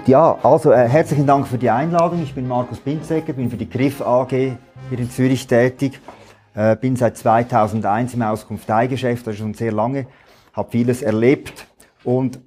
Gut, 0.00 0.08
ja, 0.08 0.38
also 0.42 0.72
äh, 0.72 0.88
herzlichen 0.88 1.26
Dank 1.26 1.46
für 1.46 1.58
die 1.58 1.68
Einladung. 1.68 2.22
Ich 2.22 2.32
bin 2.32 2.48
Markus 2.48 2.78
Binzegger, 2.78 3.34
bin 3.34 3.50
für 3.50 3.58
die 3.58 3.68
Griff 3.68 4.00
AG 4.00 4.30
hier 4.30 4.58
in 4.98 5.10
Zürich 5.10 5.46
tätig, 5.46 6.00
äh, 6.54 6.74
bin 6.74 6.96
seit 6.96 7.18
2001 7.18 8.14
im 8.14 8.22
Auskunfteigeschäft, 8.22 9.28
also 9.28 9.38
schon 9.38 9.52
sehr 9.52 9.72
lange, 9.72 10.06
habe 10.54 10.70
vieles 10.70 11.02
erlebt 11.02 11.66
und 12.02 12.40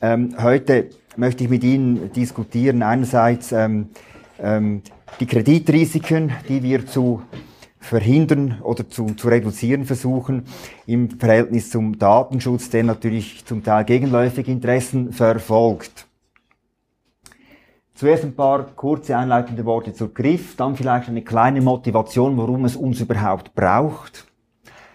ähm, 0.00 0.36
heute 0.40 0.90
möchte 1.16 1.42
ich 1.42 1.50
mit 1.50 1.64
Ihnen 1.64 2.12
diskutieren 2.12 2.80
einerseits 2.84 3.50
ähm, 3.50 3.88
ähm, 4.40 4.82
die 5.18 5.26
Kreditrisiken, 5.26 6.30
die 6.48 6.62
wir 6.62 6.86
zu 6.86 7.22
verhindern 7.80 8.60
oder 8.62 8.88
zu, 8.88 9.06
zu 9.14 9.26
reduzieren 9.26 9.84
versuchen 9.84 10.44
im 10.86 11.18
Verhältnis 11.18 11.70
zum 11.70 11.98
Datenschutz, 11.98 12.70
der 12.70 12.84
natürlich 12.84 13.44
zum 13.46 13.64
Teil 13.64 13.84
gegenläufige 13.84 14.52
Interessen 14.52 15.12
verfolgt. 15.12 16.06
Zuerst 18.00 18.24
ein 18.24 18.34
paar 18.34 18.62
kurze 18.76 19.14
einleitende 19.14 19.66
Worte 19.66 19.92
zur 19.92 20.14
Griff, 20.14 20.56
dann 20.56 20.74
vielleicht 20.74 21.10
eine 21.10 21.20
kleine 21.20 21.60
Motivation, 21.60 22.38
warum 22.38 22.64
es 22.64 22.74
uns 22.74 22.98
überhaupt 23.02 23.54
braucht. 23.54 24.26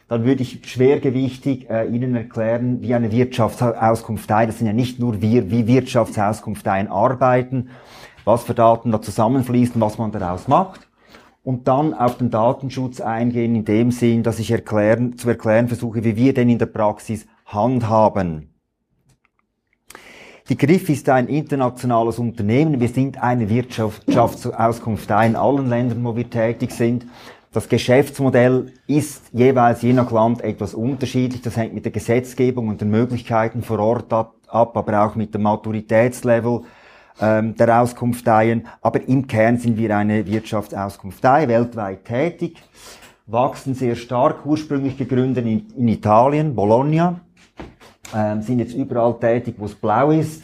Dann 0.07 0.25
würde 0.25 0.41
ich 0.41 0.67
schwergewichtig 0.67 1.69
äh, 1.69 1.85
Ihnen 1.85 2.15
erklären, 2.15 2.81
wie 2.81 2.95
eine 2.95 3.11
Wirtschaftsauskunftei, 3.11 4.47
das 4.47 4.57
sind 4.57 4.65
ja 4.65 4.73
nicht 4.73 4.99
nur 4.99 5.21
wir, 5.21 5.51
wie 5.51 5.67
Wirtschaftsauskunfteien 5.67 6.87
arbeiten, 6.87 7.69
was 8.23 8.43
für 8.43 8.55
Daten 8.55 8.91
da 8.91 8.99
zusammenfließen, 8.99 9.79
was 9.79 9.99
man 9.99 10.11
daraus 10.11 10.47
macht 10.47 10.87
und 11.43 11.67
dann 11.67 11.93
auf 11.93 12.17
den 12.17 12.31
Datenschutz 12.31 13.01
eingehen 13.01 13.53
in 13.53 13.65
dem 13.65 13.91
Sinn, 13.91 14.23
dass 14.23 14.39
ich 14.39 14.49
erklären, 14.49 15.15
zu 15.15 15.29
erklären 15.29 15.67
versuche, 15.67 16.03
wie 16.03 16.15
wir 16.15 16.33
den 16.33 16.49
in 16.49 16.57
der 16.57 16.65
Praxis 16.65 17.27
handhaben. 17.45 18.54
Die 20.47 20.57
Griff 20.57 20.89
ist 20.89 21.09
ein 21.09 21.27
internationales 21.27 22.19
Unternehmen. 22.19 22.79
Wir 22.79 22.87
sind 22.87 23.19
eine 23.19 23.49
Wirtschaftsauskunft 23.49 25.09
in 25.09 25.35
allen 25.35 25.67
Ländern, 25.69 26.05
wo 26.05 26.15
wir 26.15 26.29
tätig 26.29 26.69
sind. 26.69 27.07
Das 27.51 27.67
Geschäftsmodell 27.67 28.71
ist 28.85 29.23
jeweils 29.33 29.81
je 29.81 29.93
nach 29.93 30.11
Land 30.11 30.41
etwas 30.41 30.75
unterschiedlich. 30.75 31.41
Das 31.41 31.57
hängt 31.57 31.73
mit 31.73 31.85
der 31.85 31.91
Gesetzgebung 31.91 32.67
und 32.67 32.79
den 32.79 32.91
Möglichkeiten 32.91 33.63
vor 33.63 33.79
Ort 33.79 34.13
ab, 34.13 34.35
aber 34.47 35.03
auch 35.03 35.15
mit 35.15 35.33
dem 35.33 35.41
Maturitätslevel 35.41 36.61
ähm, 37.19 37.55
der 37.55 37.81
Auskunfteien. 37.81 38.67
Aber 38.83 39.01
im 39.01 39.25
Kern 39.25 39.57
sind 39.57 39.79
wir 39.79 39.97
eine 39.97 40.27
Wirtschaftsauskunftei, 40.27 41.47
weltweit 41.47 42.05
tätig, 42.05 42.61
wachsen 43.25 43.73
sehr 43.73 43.95
stark, 43.95 44.45
ursprünglich 44.45 44.95
gegründet 44.95 45.43
in, 45.43 45.65
in 45.75 45.87
Italien, 45.87 46.53
Bologna, 46.53 47.19
ähm, 48.13 48.41
sind 48.41 48.59
jetzt 48.59 48.73
überall 48.73 49.17
tätig, 49.19 49.55
wo 49.57 49.65
es 49.65 49.75
blau 49.75 50.11
ist. 50.11 50.43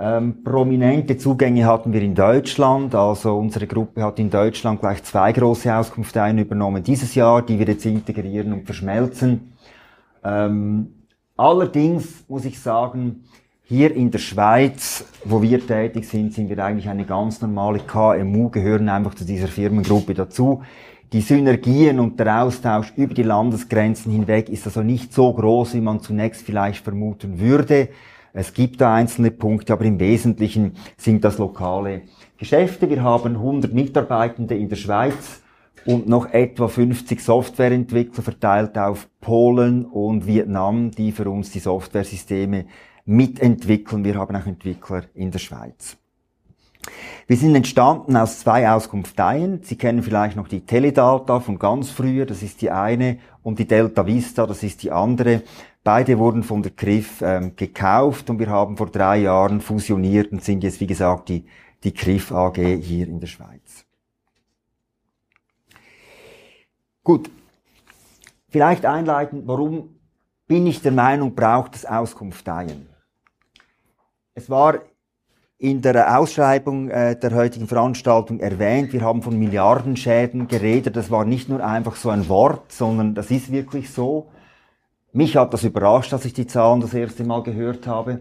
Ähm, 0.00 0.44
prominente 0.44 1.18
Zugänge 1.18 1.66
hatten 1.66 1.92
wir 1.92 2.02
in 2.02 2.14
Deutschland, 2.14 2.94
also 2.94 3.36
unsere 3.36 3.66
Gruppe 3.66 4.04
hat 4.04 4.20
in 4.20 4.30
Deutschland 4.30 4.80
gleich 4.80 5.02
zwei 5.02 5.32
große 5.32 5.74
Auskunfteien 5.74 6.38
übernommen 6.38 6.84
dieses 6.84 7.16
Jahr, 7.16 7.42
die 7.42 7.58
wir 7.58 7.66
jetzt 7.66 7.84
integrieren 7.84 8.52
und 8.52 8.64
verschmelzen. 8.64 9.52
Ähm, 10.24 10.94
allerdings 11.36 12.24
muss 12.28 12.44
ich 12.44 12.60
sagen, 12.60 13.24
hier 13.64 13.94
in 13.94 14.10
der 14.10 14.18
Schweiz, 14.20 15.04
wo 15.24 15.42
wir 15.42 15.66
tätig 15.66 16.08
sind, 16.08 16.32
sind 16.32 16.48
wir 16.48 16.64
eigentlich 16.64 16.88
eine 16.88 17.04
ganz 17.04 17.42
normale 17.42 17.80
KMU, 17.80 18.48
gehören 18.50 18.88
einfach 18.88 19.14
zu 19.14 19.24
dieser 19.24 19.48
Firmengruppe 19.48 20.14
dazu. 20.14 20.62
Die 21.14 21.22
Synergien 21.22 22.00
und 22.00 22.20
der 22.20 22.42
Austausch 22.42 22.92
über 22.94 23.14
die 23.14 23.22
Landesgrenzen 23.22 24.12
hinweg 24.12 24.50
ist 24.50 24.66
also 24.66 24.82
nicht 24.82 25.14
so 25.14 25.32
groß, 25.32 25.72
wie 25.72 25.80
man 25.80 26.00
zunächst 26.00 26.42
vielleicht 26.42 26.84
vermuten 26.84 27.40
würde. 27.40 27.88
Es 28.34 28.52
gibt 28.52 28.82
da 28.82 28.94
einzelne 28.94 29.30
Punkte, 29.30 29.72
aber 29.72 29.86
im 29.86 29.98
Wesentlichen 30.00 30.72
sind 30.98 31.24
das 31.24 31.38
lokale 31.38 32.02
Geschäfte. 32.36 32.90
Wir 32.90 33.02
haben 33.02 33.36
100 33.36 33.72
Mitarbeitende 33.72 34.54
in 34.54 34.68
der 34.68 34.76
Schweiz 34.76 35.40
und 35.86 36.10
noch 36.10 36.30
etwa 36.30 36.68
50 36.68 37.22
Softwareentwickler 37.22 38.22
verteilt 38.22 38.76
auf 38.76 39.08
Polen 39.22 39.86
und 39.86 40.26
Vietnam, 40.26 40.90
die 40.90 41.12
für 41.12 41.30
uns 41.30 41.50
die 41.50 41.60
Softwaresysteme 41.60 42.66
mitentwickeln. 43.06 44.04
Wir 44.04 44.16
haben 44.16 44.36
auch 44.36 44.46
Entwickler 44.46 45.04
in 45.14 45.30
der 45.30 45.38
Schweiz. 45.38 45.96
Wir 47.26 47.36
sind 47.36 47.54
entstanden 47.54 48.16
aus 48.16 48.40
zwei 48.40 48.70
Auskunfteien. 48.70 49.62
Sie 49.62 49.76
kennen 49.76 50.02
vielleicht 50.02 50.36
noch 50.36 50.48
die 50.48 50.62
Teledata 50.62 51.40
von 51.40 51.58
ganz 51.58 51.90
früher, 51.90 52.24
das 52.24 52.42
ist 52.42 52.62
die 52.62 52.70
eine, 52.70 53.18
und 53.42 53.58
die 53.58 53.66
Delta 53.66 54.06
Vista, 54.06 54.46
das 54.46 54.62
ist 54.62 54.82
die 54.82 54.90
andere. 54.90 55.42
Beide 55.84 56.18
wurden 56.18 56.42
von 56.42 56.62
der 56.62 56.72
CRIF 56.72 57.22
ähm, 57.22 57.56
gekauft 57.56 58.30
und 58.30 58.38
wir 58.38 58.48
haben 58.48 58.76
vor 58.76 58.90
drei 58.90 59.18
Jahren 59.18 59.60
fusioniert 59.60 60.32
und 60.32 60.42
sind 60.42 60.62
jetzt, 60.62 60.80
wie 60.80 60.86
gesagt, 60.86 61.28
die, 61.28 61.44
die 61.84 61.92
CRIF 61.92 62.32
AG 62.32 62.56
hier 62.56 63.06
in 63.06 63.20
der 63.20 63.26
Schweiz. 63.26 63.84
Gut, 67.04 67.30
vielleicht 68.48 68.84
einleiten, 68.84 69.42
warum 69.46 69.98
bin 70.46 70.66
ich 70.66 70.82
der 70.82 70.92
Meinung, 70.92 71.34
braucht 71.34 71.76
es 71.76 71.86
Auskunfteien? 71.86 72.88
Es 74.34 74.50
war 74.50 74.80
in 75.58 75.82
der 75.82 76.16
Ausschreibung 76.18 76.88
äh, 76.88 77.18
der 77.18 77.34
heutigen 77.34 77.66
Veranstaltung 77.66 78.38
erwähnt, 78.38 78.92
wir 78.92 79.02
haben 79.02 79.22
von 79.22 79.36
Milliardenschäden 79.36 80.46
geredet. 80.46 80.94
Das 80.94 81.10
war 81.10 81.24
nicht 81.24 81.48
nur 81.48 81.64
einfach 81.64 81.96
so 81.96 82.10
ein 82.10 82.28
Wort, 82.28 82.70
sondern 82.70 83.16
das 83.16 83.30
ist 83.32 83.50
wirklich 83.50 83.90
so. 83.90 84.28
Mich 85.12 85.36
hat 85.36 85.52
das 85.52 85.64
überrascht, 85.64 86.12
dass 86.12 86.24
ich 86.24 86.32
die 86.32 86.46
Zahlen 86.46 86.80
das 86.80 86.94
erste 86.94 87.24
Mal 87.24 87.42
gehört 87.42 87.88
habe. 87.88 88.20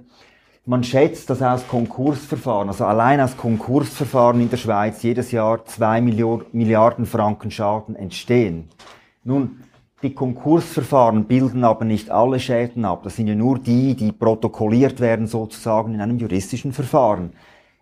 Man 0.65 0.83
schätzt, 0.83 1.29
dass 1.29 1.41
aus 1.41 1.67
Konkursverfahren, 1.67 2.69
also 2.69 2.85
allein 2.85 3.21
aus 3.21 3.37
Konkursverfahren 3.37 4.41
in 4.41 4.49
der 4.49 4.57
Schweiz 4.57 5.03
jedes 5.03 5.31
Jahr 5.31 5.63
zwei 5.65 6.01
Milliarden 6.01 7.05
Franken 7.05 7.51
Schaden 7.51 7.95
entstehen. 7.95 8.67
Nun, 9.23 9.63
die 10.03 10.13
Konkursverfahren 10.13 11.25
bilden 11.25 11.63
aber 11.63 11.83
nicht 11.83 12.11
alle 12.11 12.39
Schäden 12.39 12.85
ab. 12.85 13.01
Das 13.03 13.15
sind 13.15 13.27
ja 13.27 13.35
nur 13.35 13.57
die, 13.57 13.95
die 13.95 14.11
protokolliert 14.11 14.99
werden 14.99 15.25
sozusagen 15.25 15.95
in 15.95 16.01
einem 16.01 16.19
juristischen 16.19 16.71
Verfahren. 16.71 17.33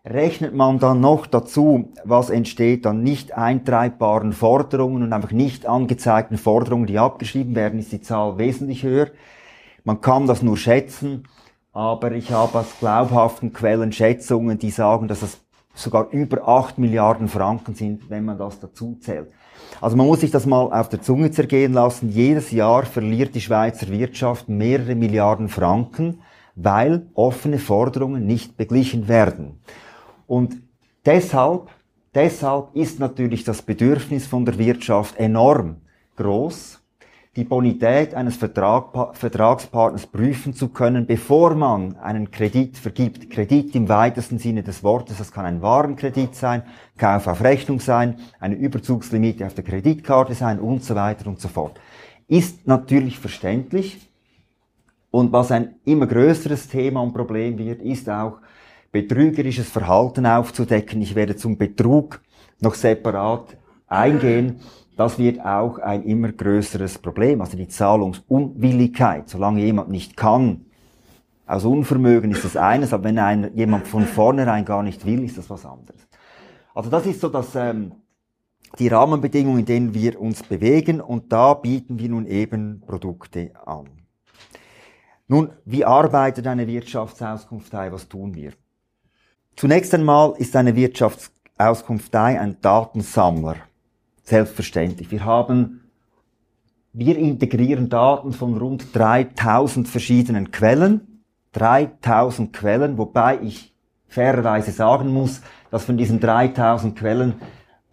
Rechnet 0.06 0.54
man 0.54 0.80
dann 0.80 1.02
noch 1.02 1.26
dazu, 1.26 1.92
was 2.04 2.30
entsteht 2.30 2.86
an 2.86 3.04
nicht 3.04 3.36
eintreibbaren 3.36 4.34
Forderungen 4.34 5.04
und 5.04 5.14
einfach 5.14 5.32
nicht 5.32 5.66
angezeigten 5.66 6.38
Forderungen, 6.38 6.86
die 6.86 7.00
abgeschrieben 7.00 7.56
werden, 7.56 7.80
ist 7.80 7.92
die 7.92 8.02
Zahl 8.02 8.38
wesentlich 8.38 8.84
höher. 8.84 9.08
Man 9.84 10.02
kann 10.02 10.28
das 10.28 10.42
nur 10.42 10.58
schätzen, 10.58 11.28
aber 11.74 12.12
ich 12.14 12.32
habe 12.32 12.60
aus 12.60 12.78
glaubhaften 12.80 13.52
Quellen 13.52 13.92
Schätzungen, 13.92 14.58
die 14.60 14.70
sagen, 14.70 15.08
dass 15.08 15.22
es 15.22 15.42
sogar 15.74 16.10
über 16.12 16.48
8 16.48 16.78
Milliarden 16.78 17.28
Franken 17.28 17.76
sind, 17.76 18.10
wenn 18.10 18.26
man 18.26 18.38
das 18.38 18.60
dazu 18.60 18.98
zählt. 19.02 19.32
Also 19.82 19.98
man 19.98 20.08
muss 20.08 20.22
sich 20.22 20.32
das 20.32 20.46
mal 20.46 20.72
auf 20.72 20.90
der 20.90 21.02
Zunge 21.02 21.32
zergehen 21.32 21.74
lassen. 21.74 22.10
Jedes 22.10 22.52
Jahr 22.52 22.86
verliert 22.86 23.36
die 23.36 23.42
Schweizer 23.42 23.90
Wirtschaft 23.90 24.50
mehrere 24.50 24.96
Milliarden 24.96 25.50
Franken, 25.50 26.22
weil 26.56 27.08
offene 27.14 27.60
Forderungen 27.60 28.26
nicht 28.26 28.58
beglichen 28.58 29.08
werden. 29.08 29.60
Und 30.28 30.56
deshalb, 31.06 31.70
deshalb 32.14 32.76
ist 32.76 33.00
natürlich 33.00 33.44
das 33.44 33.62
Bedürfnis 33.62 34.26
von 34.26 34.46
der 34.46 34.58
Wirtschaft 34.58 35.18
enorm 35.18 35.78
groß, 36.16 36.75
die 37.36 37.44
Bonität 37.44 38.14
eines 38.14 38.38
Vertrag, 38.38 39.16
Vertragspartners 39.18 40.08
prüfen 40.08 40.54
zu 40.54 40.70
können, 40.70 41.06
bevor 41.06 41.54
man 41.56 41.98
einen 41.98 42.32
Kredit 42.32 42.78
vergibt. 42.78 43.30
Kredit 43.30 43.76
im 43.76 43.90
weitesten 43.90 44.40
Sinne 44.40 44.64
des 44.64 44.84
Wortes, 44.84 45.18
das 45.18 45.34
kann 45.34 45.46
ein 45.46 45.62
Warenkredit 45.62 46.34
sein, 46.34 46.64
Kauf 46.98 47.28
auf 47.28 47.44
Rechnung 47.44 47.82
sein, 47.82 48.20
eine 48.40 48.56
Überzugslimite 48.56 49.46
auf 49.46 49.54
der 49.54 49.66
Kreditkarte 49.66 50.34
sein 50.34 50.60
und 50.60 50.84
so 50.84 50.96
weiter 50.96 51.28
und 51.28 51.42
so 51.42 51.50
fort. 51.50 51.80
Ist 52.28 52.68
natürlich 52.68 53.20
verständlich. 53.20 54.00
Und 55.12 55.32
was 55.32 55.52
ein 55.52 55.76
immer 55.86 56.08
größeres 56.08 56.70
Thema 56.70 57.02
und 57.02 57.14
Problem 57.14 57.58
wird, 57.58 57.82
ist 57.82 58.10
auch 58.10 58.38
betrügerisches 58.92 59.70
Verhalten 59.70 60.26
aufzudecken. 60.26 61.02
Ich 61.02 61.16
werde 61.16 61.36
zum 61.36 61.58
Betrug 61.58 62.22
noch 62.62 62.76
separat 62.76 63.58
eingehen. 63.88 64.62
Das 64.96 65.20
wird 65.20 65.44
auch 65.44 65.78
ein 65.80 66.04
immer 66.04 66.32
größeres 66.32 67.00
Problem, 67.00 67.42
also 67.42 67.58
die 67.58 67.68
Zahlungsunwilligkeit. 67.68 69.28
Solange 69.28 69.62
jemand 69.62 69.90
nicht 69.90 70.16
kann, 70.16 70.66
aus 71.46 71.66
Unvermögen 71.66 72.32
ist 72.32 72.46
das 72.46 72.58
eines, 72.58 72.94
aber 72.94 73.04
wenn 73.04 73.20
ein, 73.20 73.52
jemand 73.56 73.88
von 73.88 74.06
vornherein 74.06 74.66
gar 74.66 74.84
nicht 74.84 75.06
will, 75.06 75.24
ist 75.24 75.38
das 75.38 75.50
was 75.50 75.66
anderes. 75.66 76.08
Also 76.74 76.90
das 76.90 77.06
ist 77.06 77.22
so 77.22 77.30
dass 77.30 77.56
ähm, 77.56 77.92
die 78.80 78.88
Rahmenbedingungen, 78.88 79.60
in 79.60 79.66
denen 79.66 79.94
wir 79.94 80.20
uns 80.20 80.44
bewegen 80.44 81.02
und 81.02 81.32
da 81.32 81.54
bieten 81.54 82.00
wir 82.00 82.10
nun 82.10 82.26
eben 82.26 82.82
Produkte 82.86 83.52
an. 83.66 83.90
Nun, 85.28 85.52
wie 85.66 85.86
arbeitet 85.86 86.48
eine 86.48 86.68
Wirtschaftsauskunftei? 86.68 87.92
Was 87.92 88.08
tun 88.08 88.36
wir? 88.36 88.54
Zunächst 89.56 89.94
einmal 89.94 90.34
ist 90.38 90.56
eine 90.56 90.76
Wirtschaftsauskunftei 90.76 92.40
ein 92.40 92.58
Datensammler. 92.62 93.56
Selbstverständlich. 94.26 95.12
Wir 95.12 95.24
haben, 95.24 95.82
wir 96.94 97.16
integrieren 97.16 97.90
Daten 97.90 98.34
von 98.34 98.58
rund 98.58 98.88
3000 98.94 99.88
verschiedenen 99.88 100.52
Quellen. 100.52 101.22
3000 101.54 102.52
Quellen, 102.52 102.98
wobei 102.98 103.40
ich 103.42 103.74
fairerweise 104.08 104.72
sagen 104.72 105.14
muss, 105.14 105.42
dass 105.70 105.86
von 105.86 105.96
diesen 105.96 106.20
3000 106.20 106.98
Quellen 106.98 107.36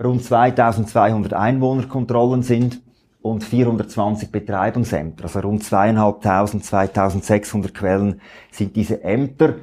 rund 0.03 0.25
2200 0.25 1.35
Einwohnerkontrollen 1.35 2.43
sind 2.43 2.81
und 3.21 3.45
420 3.45 4.33
Betreibungsämter. 4.33 5.25
Also 5.25 5.41
rund 5.41 5.63
zweieinhalbtausend, 5.63 6.65
2600 6.65 7.75
Quellen 7.75 8.21
sind 8.51 8.75
diese 8.75 9.05
Ämter. 9.05 9.57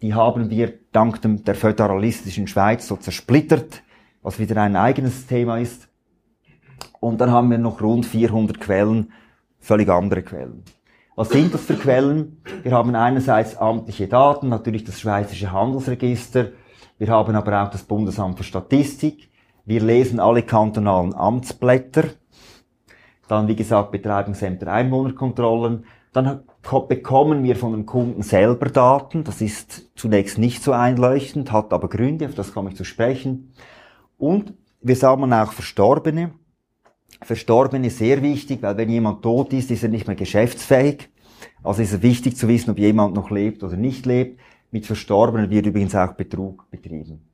Die 0.00 0.14
haben 0.14 0.48
wir 0.48 0.74
dank 0.92 1.20
der 1.44 1.54
föderalistischen 1.54 2.46
Schweiz 2.46 2.86
so 2.86 2.96
zersplittert, 2.96 3.82
was 4.22 4.38
wieder 4.38 4.62
ein 4.62 4.76
eigenes 4.76 5.26
Thema 5.26 5.58
ist. 5.58 5.88
Und 7.04 7.20
dann 7.20 7.30
haben 7.30 7.50
wir 7.50 7.58
noch 7.58 7.82
rund 7.82 8.06
400 8.06 8.58
Quellen, 8.58 9.12
völlig 9.58 9.90
andere 9.90 10.22
Quellen. 10.22 10.62
Was 11.16 11.28
sind 11.28 11.52
das 11.52 11.66
für 11.66 11.74
Quellen? 11.74 12.40
Wir 12.62 12.72
haben 12.72 12.94
einerseits 12.94 13.58
amtliche 13.58 14.08
Daten, 14.08 14.48
natürlich 14.48 14.84
das 14.84 15.00
Schweizerische 15.00 15.52
Handelsregister. 15.52 16.52
Wir 16.96 17.08
haben 17.08 17.36
aber 17.36 17.62
auch 17.62 17.68
das 17.68 17.82
Bundesamt 17.82 18.38
für 18.38 18.44
Statistik. 18.44 19.28
Wir 19.66 19.82
lesen 19.82 20.18
alle 20.18 20.44
kantonalen 20.44 21.14
Amtsblätter. 21.14 22.04
Dann, 23.28 23.48
wie 23.48 23.56
gesagt, 23.56 23.92
Betreibungsämter, 23.92 24.72
Einwohnerkontrollen. 24.72 25.84
Dann 26.14 26.44
bekommen 26.88 27.44
wir 27.44 27.56
von 27.56 27.72
den 27.72 27.84
Kunden 27.84 28.22
selber 28.22 28.70
Daten. 28.70 29.24
Das 29.24 29.42
ist 29.42 29.90
zunächst 29.94 30.38
nicht 30.38 30.62
so 30.62 30.72
einleuchtend, 30.72 31.52
hat 31.52 31.74
aber 31.74 31.90
Gründe, 31.90 32.24
auf 32.24 32.34
das 32.34 32.54
komme 32.54 32.70
ich 32.70 32.76
zu 32.76 32.84
sprechen. 32.84 33.52
Und 34.16 34.54
wir 34.80 34.96
sammeln 34.96 35.34
auch 35.34 35.52
Verstorbene. 35.52 36.32
Verstorbene 37.24 37.86
ist 37.86 37.98
sehr 37.98 38.22
wichtig, 38.22 38.62
weil 38.62 38.76
wenn 38.76 38.90
jemand 38.90 39.22
tot 39.22 39.52
ist, 39.52 39.70
ist 39.70 39.82
er 39.82 39.88
nicht 39.88 40.06
mehr 40.06 40.16
geschäftsfähig. 40.16 41.08
Also 41.62 41.82
ist 41.82 41.92
es 41.92 42.02
wichtig 42.02 42.36
zu 42.36 42.48
wissen, 42.48 42.70
ob 42.70 42.78
jemand 42.78 43.14
noch 43.14 43.30
lebt 43.30 43.62
oder 43.62 43.76
nicht 43.76 44.06
lebt. 44.06 44.40
Mit 44.70 44.86
Verstorbenen 44.86 45.50
wird 45.50 45.66
übrigens 45.66 45.94
auch 45.94 46.12
Betrug 46.12 46.68
betrieben. 46.70 47.28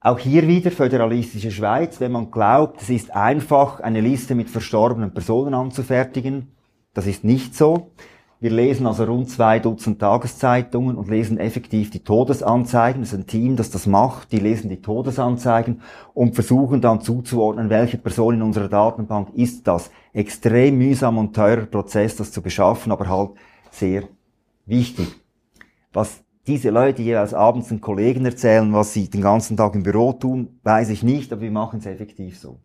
Auch 0.00 0.18
hier 0.18 0.46
wieder 0.46 0.70
föderalistische 0.70 1.50
Schweiz, 1.50 2.00
wenn 2.00 2.12
man 2.12 2.30
glaubt, 2.30 2.82
es 2.82 2.90
ist 2.90 3.14
einfach, 3.14 3.80
eine 3.80 4.00
Liste 4.00 4.34
mit 4.34 4.50
verstorbenen 4.50 5.12
Personen 5.12 5.54
anzufertigen. 5.54 6.52
Das 6.94 7.06
ist 7.06 7.24
nicht 7.24 7.54
so. 7.54 7.90
Wir 8.38 8.50
lesen 8.50 8.86
also 8.86 9.04
rund 9.04 9.30
zwei 9.30 9.60
Dutzend 9.60 9.98
Tageszeitungen 9.98 10.96
und 10.96 11.08
lesen 11.08 11.38
effektiv 11.38 11.90
die 11.90 12.04
Todesanzeigen. 12.04 13.00
Das 13.00 13.14
ist 13.14 13.18
ein 13.18 13.26
Team, 13.26 13.56
das 13.56 13.70
das 13.70 13.86
macht. 13.86 14.30
Die 14.30 14.38
lesen 14.38 14.68
die 14.68 14.82
Todesanzeigen 14.82 15.80
und 16.12 16.34
versuchen 16.34 16.82
dann 16.82 17.00
zuzuordnen, 17.00 17.70
welche 17.70 17.96
Person 17.96 18.34
in 18.34 18.42
unserer 18.42 18.68
Datenbank 18.68 19.30
ist 19.34 19.66
das. 19.66 19.90
Extrem 20.12 20.76
mühsam 20.76 21.16
und 21.16 21.34
teurer 21.34 21.64
Prozess, 21.64 22.16
das 22.16 22.30
zu 22.30 22.42
beschaffen, 22.42 22.92
aber 22.92 23.08
halt 23.08 23.30
sehr 23.70 24.02
wichtig. 24.66 25.08
Was 25.94 26.22
diese 26.46 26.68
Leute 26.68 27.00
jeweils 27.00 27.32
abends 27.32 27.68
den 27.68 27.80
Kollegen 27.80 28.26
erzählen, 28.26 28.70
was 28.74 28.92
sie 28.92 29.08
den 29.08 29.22
ganzen 29.22 29.56
Tag 29.56 29.74
im 29.74 29.82
Büro 29.82 30.12
tun, 30.12 30.60
weiß 30.62 30.90
ich 30.90 31.02
nicht, 31.02 31.32
aber 31.32 31.40
wir 31.40 31.50
machen 31.50 31.78
es 31.78 31.86
effektiv 31.86 32.38
so. 32.38 32.60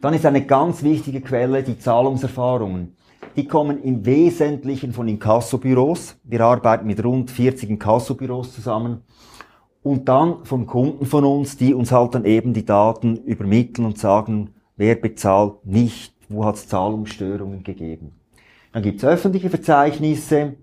Dann 0.00 0.14
ist 0.14 0.24
eine 0.24 0.46
ganz 0.46 0.84
wichtige 0.84 1.20
Quelle 1.20 1.64
die 1.64 1.78
Zahlungserfahrungen. 1.78 2.96
Die 3.36 3.46
kommen 3.46 3.82
im 3.82 4.04
Wesentlichen 4.04 4.92
von 4.92 5.08
Inkassobüros. 5.08 6.16
Wir 6.24 6.40
arbeiten 6.40 6.86
mit 6.86 7.04
rund 7.04 7.30
40 7.30 7.70
Inkassobüros 7.70 8.52
zusammen. 8.52 9.02
Und 9.82 10.08
dann 10.08 10.44
von 10.44 10.66
Kunden 10.66 11.06
von 11.06 11.24
uns, 11.24 11.56
die 11.56 11.72
uns 11.72 11.92
halt 11.92 12.14
dann 12.14 12.24
eben 12.24 12.52
die 12.52 12.64
Daten 12.64 13.16
übermitteln 13.18 13.86
und 13.86 13.98
sagen, 13.98 14.50
wer 14.76 14.96
bezahlt 14.96 15.64
nicht, 15.64 16.14
wo 16.28 16.44
hat 16.44 16.56
es 16.56 16.68
Zahlungsstörungen 16.68 17.62
gegeben. 17.62 18.12
Dann 18.72 18.82
gibt 18.82 18.98
es 18.98 19.04
öffentliche 19.04 19.50
Verzeichnisse, 19.50 20.56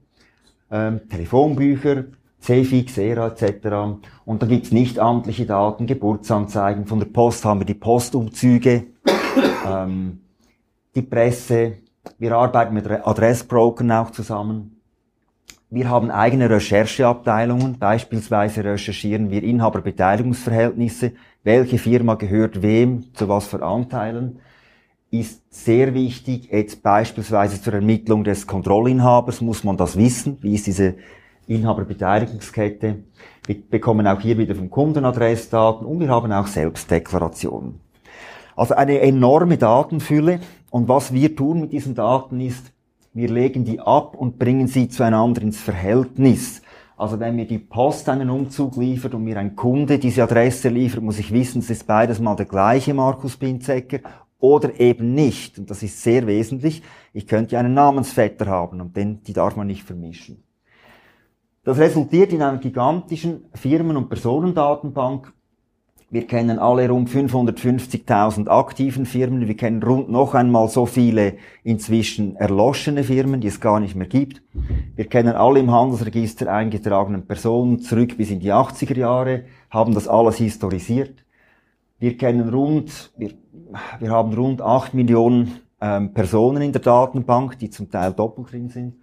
ähm, 0.69 1.01
Telefonbücher, 1.09 2.05
CFIX, 2.39 2.97
ERA 2.97 3.27
etc. 3.27 3.99
Und 4.25 4.41
dann 4.41 4.49
gibt's 4.49 4.71
nicht 4.71 4.99
amtliche 4.99 5.45
Daten, 5.45 5.87
Geburtsanzeigen. 5.87 6.85
Von 6.85 6.99
der 6.99 7.07
Post 7.07 7.43
haben 7.45 7.61
wir 7.61 7.65
die 7.65 7.73
Postumzüge, 7.73 8.85
ähm, 9.67 10.19
die 10.93 11.01
Presse. 11.01 11.77
Wir 12.17 12.35
arbeiten 12.35 12.73
mit 12.73 12.89
Adressbrokern 12.89 13.91
auch 13.91 14.11
zusammen. 14.11 14.81
Wir 15.69 15.89
haben 15.89 16.11
eigene 16.11 16.49
Rechercheabteilungen. 16.49 17.79
Beispielsweise 17.79 18.63
recherchieren 18.63 19.31
wir 19.31 19.43
Inhaberbeteiligungsverhältnisse. 19.43 21.13
Welche 21.43 21.77
Firma 21.77 22.15
gehört 22.15 22.61
wem, 22.61 23.13
zu 23.13 23.27
was 23.27 23.47
für 23.47 23.63
Anteilen 23.63 24.39
ist 25.19 25.41
sehr 25.49 25.93
wichtig. 25.93 26.49
Jetzt 26.51 26.83
beispielsweise 26.83 27.61
zur 27.61 27.73
Ermittlung 27.73 28.23
des 28.23 28.47
Kontrollinhabers 28.47 29.41
muss 29.41 29.63
man 29.63 29.77
das 29.77 29.97
wissen. 29.97 30.37
Wie 30.41 30.55
ist 30.55 30.67
diese 30.67 30.95
Inhaberbeteiligungskette? 31.47 33.03
Wir 33.45 33.55
bekommen 33.69 34.07
auch 34.07 34.19
hier 34.19 34.37
wieder 34.37 34.55
vom 34.55 34.69
Kunden 34.69 35.05
Adressdaten 35.05 35.85
und 35.85 35.99
wir 35.99 36.09
haben 36.09 36.31
auch 36.31 36.47
Selbstdeklarationen. 36.47 37.79
Also 38.55 38.73
eine 38.75 39.01
enorme 39.01 39.57
Datenfülle. 39.57 40.39
Und 40.75 40.89
was 40.89 41.13
wir 41.13 41.33
tun 41.33 41.62
mit 41.62 41.72
diesen 41.72 41.95
Daten 41.95 42.42
ist, 42.42 42.74
wir 43.13 43.30
legen 43.30 43.63
die 43.63 43.80
ab 43.80 44.13
und 44.13 44.38
bringen 44.38 44.68
sie 44.68 44.89
zueinander 44.89 45.42
ins 45.42 45.57
Verhältnis. 45.57 46.62
Also 46.98 47.18
wenn 47.18 47.38
mir 47.38 47.48
die 47.48 47.60
Post 47.60 48.10
einen 48.10 48.30
Umzug 48.30 48.75
liefert 48.75 49.13
und 49.13 49.24
mir 49.24 49.38
ein 49.38 49.56
Kunde 49.56 50.00
diese 50.00 50.24
Adresse 50.24 50.68
liefert, 50.68 51.01
muss 51.01 51.18
ich 51.18 51.31
wissen, 51.31 51.60
es 51.60 51.69
ist 51.69 51.88
beides 51.88 52.19
mal 52.19 52.36
der 52.36 52.48
gleiche 52.48 52.94
Markus 52.94 53.38
Binzecker 53.38 54.00
oder 54.38 54.77
eben 54.77 55.13
nicht. 55.13 55.57
Und 55.57 55.72
das 55.72 55.81
ist 55.81 56.04
sehr 56.04 56.27
wesentlich. 56.27 56.83
Ich 57.13 57.25
könnte 57.25 57.57
einen 57.57 57.74
Namensvetter 57.74 58.48
haben 58.48 58.81
und 58.81 58.98
den, 58.98 59.24
die 59.24 59.31
darf 59.31 59.56
man 59.56 59.68
nicht 59.68 59.83
vermischen. 59.83 60.44
Das 61.63 61.77
resultiert 61.77 62.33
in 62.33 62.42
einer 62.42 62.57
gigantischen 62.57 63.45
Firmen- 63.54 63.95
und 63.95 64.10
Personendatenbank. 64.10 65.31
Wir 66.09 66.27
kennen 66.27 66.59
alle 66.59 66.89
rund 66.89 67.09
550.000 67.09 68.47
aktiven 68.47 69.05
Firmen. 69.05 69.47
Wir 69.47 69.57
kennen 69.57 69.81
rund 69.81 70.09
noch 70.09 70.33
einmal 70.33 70.69
so 70.69 70.85
viele 70.85 71.33
inzwischen 71.63 72.35
erloschene 72.35 73.03
Firmen, 73.03 73.41
die 73.41 73.47
es 73.47 73.59
gar 73.59 73.79
nicht 73.79 73.95
mehr 73.95 74.07
gibt. 74.07 74.41
Wir 74.95 75.05
kennen 75.05 75.35
alle 75.35 75.59
im 75.59 75.71
Handelsregister 75.71 76.51
eingetragenen 76.51 77.25
Personen 77.25 77.79
zurück 77.79 78.17
bis 78.17 78.29
in 78.29 78.39
die 78.39 78.53
80er 78.53 78.97
Jahre, 78.97 79.45
haben 79.69 79.93
das 79.93 80.07
alles 80.07 80.37
historisiert. 80.37 81.25
Wir 81.97 82.17
kennen 82.17 82.49
rund, 82.49 83.11
wir 83.17 83.31
wir 83.99 84.11
haben 84.11 84.33
rund 84.33 84.61
8 84.61 84.93
Millionen 84.93 85.59
ähm, 85.81 86.13
Personen 86.13 86.61
in 86.61 86.71
der 86.71 86.81
Datenbank, 86.81 87.59
die 87.59 87.69
zum 87.69 87.89
Teil 87.89 88.13
doppelt 88.13 88.51
drin 88.51 88.69
sind. 88.69 88.95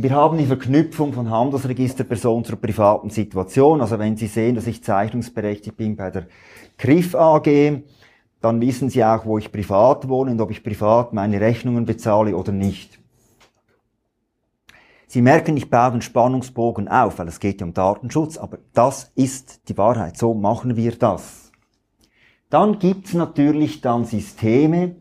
Wir 0.00 0.12
haben 0.12 0.38
die 0.38 0.46
Verknüpfung 0.46 1.12
von 1.12 1.28
Handelsregisterperson 1.28 2.44
zur 2.44 2.54
privaten 2.60 3.10
Situation. 3.10 3.80
Also 3.80 3.98
wenn 3.98 4.16
Sie 4.16 4.28
sehen, 4.28 4.54
dass 4.54 4.68
ich 4.68 4.84
zeichnungsberechtigt 4.84 5.76
bin 5.76 5.96
bei 5.96 6.12
der 6.12 6.28
KRIF 6.76 7.16
AG, 7.16 7.82
dann 8.40 8.60
wissen 8.60 8.90
Sie 8.90 9.04
auch, 9.04 9.26
wo 9.26 9.38
ich 9.38 9.50
privat 9.50 10.08
wohne 10.08 10.30
und 10.30 10.40
ob 10.40 10.52
ich 10.52 10.62
privat 10.62 11.12
meine 11.12 11.40
Rechnungen 11.40 11.84
bezahle 11.84 12.36
oder 12.36 12.52
nicht. 12.52 13.00
Sie 15.08 15.20
merken, 15.20 15.56
ich 15.56 15.68
baue 15.68 15.90
den 15.90 16.02
Spannungsbogen 16.02 16.86
auf, 16.86 17.18
weil 17.18 17.26
es 17.26 17.40
geht 17.40 17.60
ja 17.60 17.66
um 17.66 17.74
Datenschutz, 17.74 18.38
aber 18.38 18.58
das 18.74 19.10
ist 19.16 19.68
die 19.68 19.76
Wahrheit. 19.76 20.16
So 20.16 20.32
machen 20.32 20.76
wir 20.76 20.92
das. 20.92 21.50
Dann 22.50 22.78
gibt's 22.78 23.14
natürlich 23.14 23.80
dann 23.80 24.04
Systeme, 24.04 24.94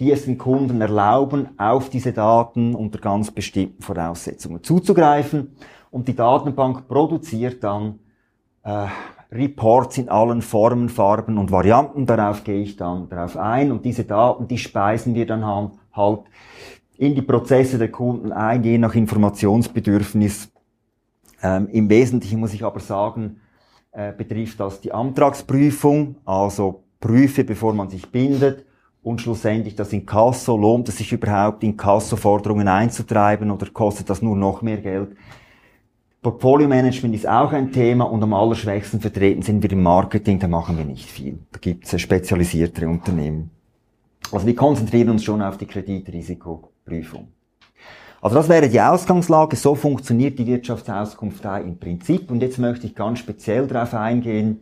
die 0.00 0.10
es 0.10 0.24
den 0.24 0.38
Kunden 0.38 0.80
erlauben, 0.80 1.48
auf 1.56 1.88
diese 1.88 2.12
Daten 2.12 2.74
unter 2.74 2.98
ganz 2.98 3.30
bestimmten 3.30 3.82
Voraussetzungen 3.82 4.62
zuzugreifen. 4.62 5.56
Und 5.90 6.08
die 6.08 6.16
Datenbank 6.16 6.88
produziert 6.88 7.62
dann 7.62 8.00
äh, 8.64 8.86
Reports 9.30 9.98
in 9.98 10.08
allen 10.08 10.42
Formen, 10.42 10.88
Farben 10.88 11.38
und 11.38 11.52
Varianten. 11.52 12.06
Darauf 12.06 12.42
gehe 12.42 12.62
ich 12.62 12.76
dann 12.76 13.08
darauf 13.08 13.36
ein. 13.36 13.70
Und 13.70 13.84
diese 13.84 14.04
Daten, 14.04 14.48
die 14.48 14.58
speisen 14.58 15.14
wir 15.14 15.26
dann 15.26 15.44
halt 15.92 16.20
in 16.96 17.14
die 17.14 17.22
Prozesse 17.22 17.78
der 17.78 17.90
Kunden 17.90 18.32
ein, 18.32 18.64
je 18.64 18.78
nach 18.78 18.94
Informationsbedürfnis. 18.94 20.50
Ähm, 21.42 21.68
Im 21.68 21.88
Wesentlichen 21.88 22.40
muss 22.40 22.54
ich 22.54 22.64
aber 22.64 22.80
sagen, 22.80 23.40
äh, 23.92 24.12
betrifft 24.12 24.58
das 24.58 24.80
die 24.80 24.92
Antragsprüfung, 24.92 26.16
also 26.24 26.84
prüfe, 27.00 27.44
bevor 27.44 27.74
man 27.74 27.90
sich 27.90 28.10
bindet 28.10 28.64
und 29.04 29.20
schlussendlich 29.20 29.76
das 29.76 29.92
Inkasso, 29.92 30.56
lohnt 30.56 30.88
es 30.88 30.96
sich 30.96 31.12
überhaupt, 31.12 31.62
Inkasso-Forderungen 31.62 32.66
einzutreiben 32.66 33.50
oder 33.50 33.66
kostet 33.66 34.10
das 34.10 34.22
nur 34.22 34.34
noch 34.34 34.62
mehr 34.62 34.78
Geld? 34.78 35.10
Portfolio-Management 36.22 37.14
ist 37.14 37.28
auch 37.28 37.52
ein 37.52 37.70
Thema 37.70 38.04
und 38.04 38.22
am 38.22 38.32
allerschwächsten 38.32 38.98
vertreten 39.00 39.42
sind 39.42 39.62
wir 39.62 39.70
im 39.70 39.82
Marketing, 39.82 40.38
da 40.38 40.48
machen 40.48 40.78
wir 40.78 40.86
nicht 40.86 41.10
viel. 41.10 41.38
Da 41.52 41.58
gibt 41.58 41.84
es 41.84 42.00
spezialisiertere 42.00 42.88
Unternehmen. 42.88 43.50
Also 44.32 44.46
wir 44.46 44.56
konzentrieren 44.56 45.10
uns 45.10 45.22
schon 45.22 45.42
auf 45.42 45.58
die 45.58 45.66
Kreditrisikoprüfung. 45.66 47.28
Also 48.22 48.36
das 48.36 48.48
wäre 48.48 48.70
die 48.70 48.80
Ausgangslage, 48.80 49.54
so 49.54 49.74
funktioniert 49.74 50.38
die 50.38 50.46
Wirtschaftsauskunft 50.46 51.44
im 51.44 51.76
Prinzip 51.76 52.30
und 52.30 52.40
jetzt 52.40 52.58
möchte 52.58 52.86
ich 52.86 52.94
ganz 52.94 53.18
speziell 53.18 53.66
darauf 53.66 53.92
eingehen, 53.92 54.60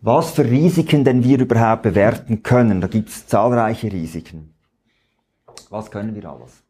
was 0.00 0.30
für 0.30 0.44
Risiken 0.44 1.04
denn 1.04 1.24
wir 1.24 1.40
überhaupt 1.40 1.82
bewerten 1.82 2.42
können. 2.42 2.80
Da 2.80 2.86
gibt 2.86 3.08
es 3.08 3.26
zahlreiche 3.26 3.90
Risiken. 3.90 4.54
Was 5.70 5.90
können 5.90 6.14
wir 6.14 6.30
alles? 6.30 6.62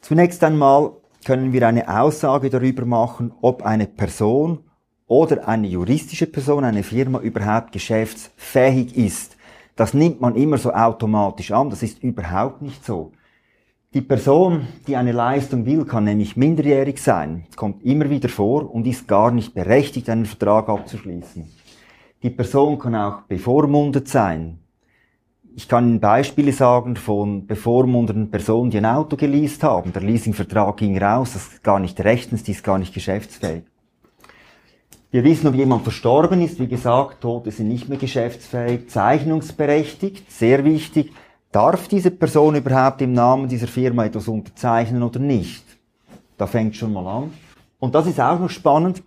Zunächst 0.00 0.42
einmal 0.44 0.92
können 1.24 1.52
wir 1.52 1.66
eine 1.66 1.88
Aussage 1.88 2.50
darüber 2.50 2.84
machen, 2.84 3.32
ob 3.40 3.62
eine 3.62 3.86
Person 3.86 4.60
oder 5.06 5.48
eine 5.48 5.66
juristische 5.66 6.26
Person, 6.26 6.64
eine 6.64 6.82
Firma 6.82 7.18
überhaupt 7.20 7.72
geschäftsfähig 7.72 8.96
ist. 8.96 9.36
Das 9.76 9.92
nimmt 9.92 10.20
man 10.20 10.36
immer 10.36 10.58
so 10.58 10.72
automatisch 10.72 11.50
an, 11.50 11.70
das 11.70 11.82
ist 11.82 12.02
überhaupt 12.02 12.62
nicht 12.62 12.84
so. 12.84 13.12
Die 13.92 14.00
Person, 14.00 14.66
die 14.86 14.96
eine 14.96 15.12
Leistung 15.12 15.66
will, 15.66 15.84
kann 15.84 16.04
nämlich 16.04 16.36
minderjährig 16.36 17.00
sein, 17.00 17.46
es 17.50 17.56
kommt 17.56 17.84
immer 17.84 18.10
wieder 18.10 18.28
vor 18.28 18.72
und 18.72 18.86
ist 18.86 19.08
gar 19.08 19.30
nicht 19.30 19.54
berechtigt, 19.54 20.08
einen 20.08 20.26
Vertrag 20.26 20.68
abzuschließen. 20.68 21.48
Die 22.24 22.30
Person 22.30 22.78
kann 22.78 22.94
auch 22.94 23.20
bevormundet 23.28 24.08
sein. 24.08 24.58
Ich 25.54 25.68
kann 25.68 25.86
Ihnen 25.86 26.00
Beispiele 26.00 26.52
sagen 26.52 26.96
von 26.96 27.46
bevormundeten 27.46 28.30
Personen, 28.30 28.70
die 28.70 28.78
ein 28.78 28.86
Auto 28.86 29.16
geleast 29.16 29.62
haben. 29.62 29.92
Der 29.92 30.00
Leasingvertrag 30.00 30.78
ging 30.78 30.96
raus, 30.96 31.34
das 31.34 31.48
ist 31.48 31.62
gar 31.62 31.78
nicht 31.78 32.00
rechtens, 32.00 32.42
die 32.42 32.52
ist 32.52 32.64
gar 32.64 32.78
nicht 32.78 32.94
geschäftsfähig. 32.94 33.64
Wir 35.10 35.22
wissen, 35.22 35.48
ob 35.48 35.54
jemand 35.54 35.82
verstorben 35.82 36.40
ist. 36.40 36.58
Wie 36.58 36.66
gesagt, 36.66 37.20
Tote 37.20 37.50
sind 37.50 37.68
nicht 37.68 37.90
mehr 37.90 37.98
geschäftsfähig, 37.98 38.88
zeichnungsberechtigt, 38.88 40.32
sehr 40.32 40.64
wichtig. 40.64 41.12
Darf 41.52 41.88
diese 41.88 42.10
Person 42.10 42.56
überhaupt 42.56 43.02
im 43.02 43.12
Namen 43.12 43.48
dieser 43.48 43.68
Firma 43.68 44.06
etwas 44.06 44.28
unterzeichnen 44.28 45.02
oder 45.02 45.20
nicht? 45.20 45.62
Da 46.38 46.46
fängt 46.46 46.74
schon 46.74 46.94
mal 46.94 47.06
an. 47.06 47.34
Und 47.80 47.94
das 47.94 48.06
ist 48.06 48.18
auch 48.18 48.40
noch 48.40 48.48
spannend. 48.48 49.02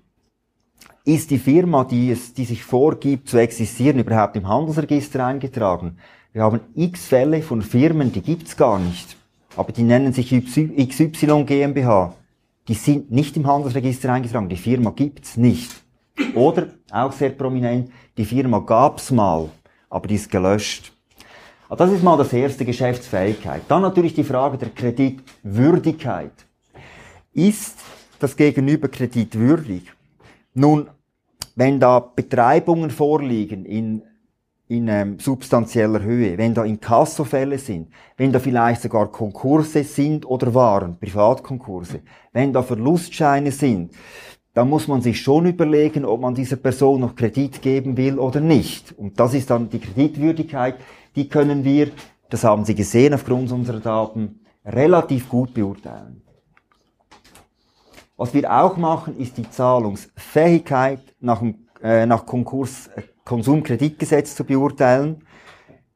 Ist 1.08 1.32
die 1.32 1.38
Firma, 1.38 1.86
die, 1.86 2.12
es, 2.12 2.34
die 2.34 2.44
sich 2.44 2.66
vorgibt 2.66 3.30
zu 3.30 3.38
existieren, 3.38 3.98
überhaupt 3.98 4.36
im 4.36 4.46
Handelsregister 4.46 5.26
eingetragen? 5.26 6.00
Wir 6.34 6.44
haben 6.44 6.60
x 6.76 7.06
Fälle 7.06 7.42
von 7.42 7.62
Firmen, 7.62 8.12
die 8.12 8.20
gibt's 8.20 8.58
gar 8.58 8.78
nicht. 8.78 9.16
Aber 9.56 9.72
die 9.72 9.84
nennen 9.84 10.12
sich 10.12 10.32
XY 10.32 11.46
GmbH. 11.46 12.14
Die 12.68 12.74
sind 12.74 13.10
nicht 13.10 13.38
im 13.38 13.48
Handelsregister 13.48 14.12
eingetragen. 14.12 14.50
Die 14.50 14.58
Firma 14.58 14.90
gibt's 14.90 15.38
nicht. 15.38 15.72
Oder, 16.36 16.72
auch 16.92 17.14
sehr 17.14 17.30
prominent, 17.30 17.90
die 18.18 18.26
Firma 18.26 18.60
gab's 18.60 19.10
mal, 19.10 19.48
aber 19.90 20.10
die 20.10 20.16
ist 20.16 20.30
gelöscht. 20.30 20.92
Also 21.70 21.86
das 21.86 21.94
ist 21.94 22.04
mal 22.04 22.18
das 22.18 22.34
erste 22.34 22.66
Geschäftsfähigkeit. 22.66 23.62
Dann 23.70 23.82
natürlich 23.82 24.14
die 24.14 24.26
Frage 24.26 24.58
der 24.58 24.72
Kreditwürdigkeit. 24.72 26.34
Ist 27.34 27.78
das 28.20 28.36
Gegenüber 28.36 28.90
kreditwürdig? 28.90 29.94
Nun, 30.54 30.90
wenn 31.58 31.80
da 31.80 32.00
Betreibungen 32.00 32.92
vorliegen 32.92 33.66
in, 33.66 34.04
in 34.68 34.88
ähm, 34.88 35.18
substanzieller 35.20 36.04
Höhe, 36.04 36.38
wenn 36.38 36.54
da 36.54 36.64
Inkassofälle 36.64 37.58
sind, 37.58 37.88
wenn 38.16 38.32
da 38.32 38.38
vielleicht 38.38 38.84
sogar 38.84 39.12
Konkurse 39.12 39.84
sind 39.84 40.24
oder 40.28 40.54
waren, 40.54 41.00
Privatkonkurse, 41.00 42.02
wenn 42.32 42.54
da 42.54 42.62
Verlustscheine 42.62 43.52
sind, 43.52 43.92
dann 44.54 44.70
muss 44.70 44.88
man 44.88 45.02
sich 45.02 45.20
schon 45.20 45.48
überlegen, 45.48 46.06
ob 46.06 46.22
man 46.22 46.36
dieser 46.36 46.58
Person 46.58 47.02
noch 47.02 47.16
Kredit 47.16 47.60
geben 47.64 47.98
will 47.98 48.20
oder 48.20 48.40
nicht. 48.40 48.94
Und 48.96 49.20
das 49.20 49.34
ist 49.34 49.50
dann 49.50 49.68
die 49.70 49.80
Kreditwürdigkeit, 49.80 50.76
die 51.16 51.28
können 51.28 51.64
wir, 51.64 51.90
das 52.30 52.44
haben 52.44 52.66
Sie 52.66 52.76
gesehen 52.76 53.16
aufgrund 53.16 53.52
unserer 53.52 53.80
Daten, 53.80 54.42
relativ 54.64 55.28
gut 55.28 55.56
beurteilen. 55.56 56.22
Was 58.18 58.34
wir 58.34 58.52
auch 58.52 58.78
machen, 58.78 59.16
ist 59.20 59.38
die 59.38 59.48
Zahlungsfähigkeit 59.48 61.00
nach, 61.20 61.38
dem, 61.38 61.68
äh, 61.84 62.08
nach 62.08 62.26
Konkurs, 62.26 62.88
äh, 62.96 63.04
Konsumkreditgesetz 63.24 64.36
zu 64.36 64.44
beurteilen. 64.44 65.24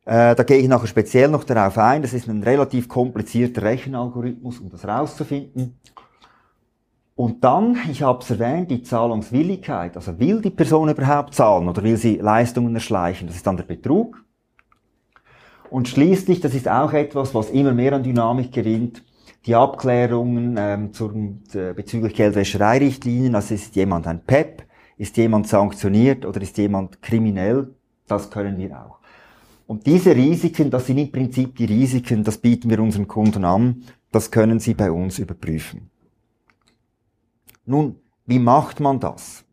Äh, 0.06 0.36
da 0.36 0.44
gehe 0.44 0.58
ich 0.58 0.68
nachher 0.68 0.86
speziell 0.86 1.30
noch 1.30 1.44
darauf 1.44 1.80
ein. 1.80 2.04
Das 2.04 2.14
ist 2.14 2.28
ein 2.28 2.44
relativ 2.44 2.88
komplizierter 2.88 3.64
Rechenalgorithmus, 3.64 4.60
um 4.60 4.70
das 4.70 4.88
rauszufinden. 4.88 5.80
Und 7.16 7.44
dann, 7.44 7.78
ich 7.90 8.04
habe 8.04 8.22
es 8.22 8.30
erwähnt, 8.30 8.70
die 8.70 8.84
Zahlungswilligkeit. 8.84 9.96
Also 9.96 10.20
will 10.20 10.42
die 10.42 10.52
Person 10.52 10.90
überhaupt 10.90 11.34
zahlen 11.34 11.68
oder 11.68 11.84
will 11.84 11.98
sie 11.98 12.18
Leistungen 12.18 12.76
erschleichen? 12.76 13.28
Das 13.28 13.36
ist 13.36 13.48
dann 13.48 13.58
der 13.58 13.64
Betrug. 13.64 14.24
Und 15.72 15.88
schließlich, 15.88 16.40
das 16.40 16.54
ist 16.54 16.68
auch 16.68 16.94
etwas, 16.94 17.34
was 17.34 17.50
immer 17.50 17.72
mehr 17.72 17.94
an 17.94 18.04
Dynamik 18.04 18.52
gewinnt, 18.52 19.04
die 19.46 19.56
Abklärungen 19.56 20.56
ähm, 20.58 20.94
zum, 20.94 21.42
äh, 21.54 21.74
bezüglich 21.74 22.14
Geldwäschereirichtlinien. 22.14 23.36
Also 23.36 23.56
ist 23.56 23.76
jemand 23.76 24.08
ein 24.08 24.24
PEP, 24.24 24.64
ist 24.98 25.18
jemand 25.18 25.48
sanktioniert 25.48 26.26
oder 26.26 26.42
ist 26.42 26.58
jemand 26.58 27.02
kriminell? 27.02 27.74
Das 28.08 28.30
können 28.30 28.58
wir 28.58 28.80
auch. 28.80 29.00
Und 29.68 29.86
diese 29.88 30.16
Risiken, 30.16 30.70
das 30.70 30.88
sind 30.88 30.98
im 30.98 31.12
Prinzip 31.12 31.56
die 31.56 31.66
Risiken, 31.66 32.24
das 32.24 32.38
bieten 32.38 32.70
wir 32.70 32.82
unseren 32.82 33.08
Kunden 33.08 33.46
an, 33.46 33.84
das 34.12 34.30
können 34.30 34.60
sie 34.60 34.74
bei 34.74 34.92
uns 34.92 35.18
überprüfen. 35.18 35.90
Nun, 37.66 37.96
wie 38.26 38.40
macht 38.40 38.80
man 38.80 39.00
das? 39.00 39.46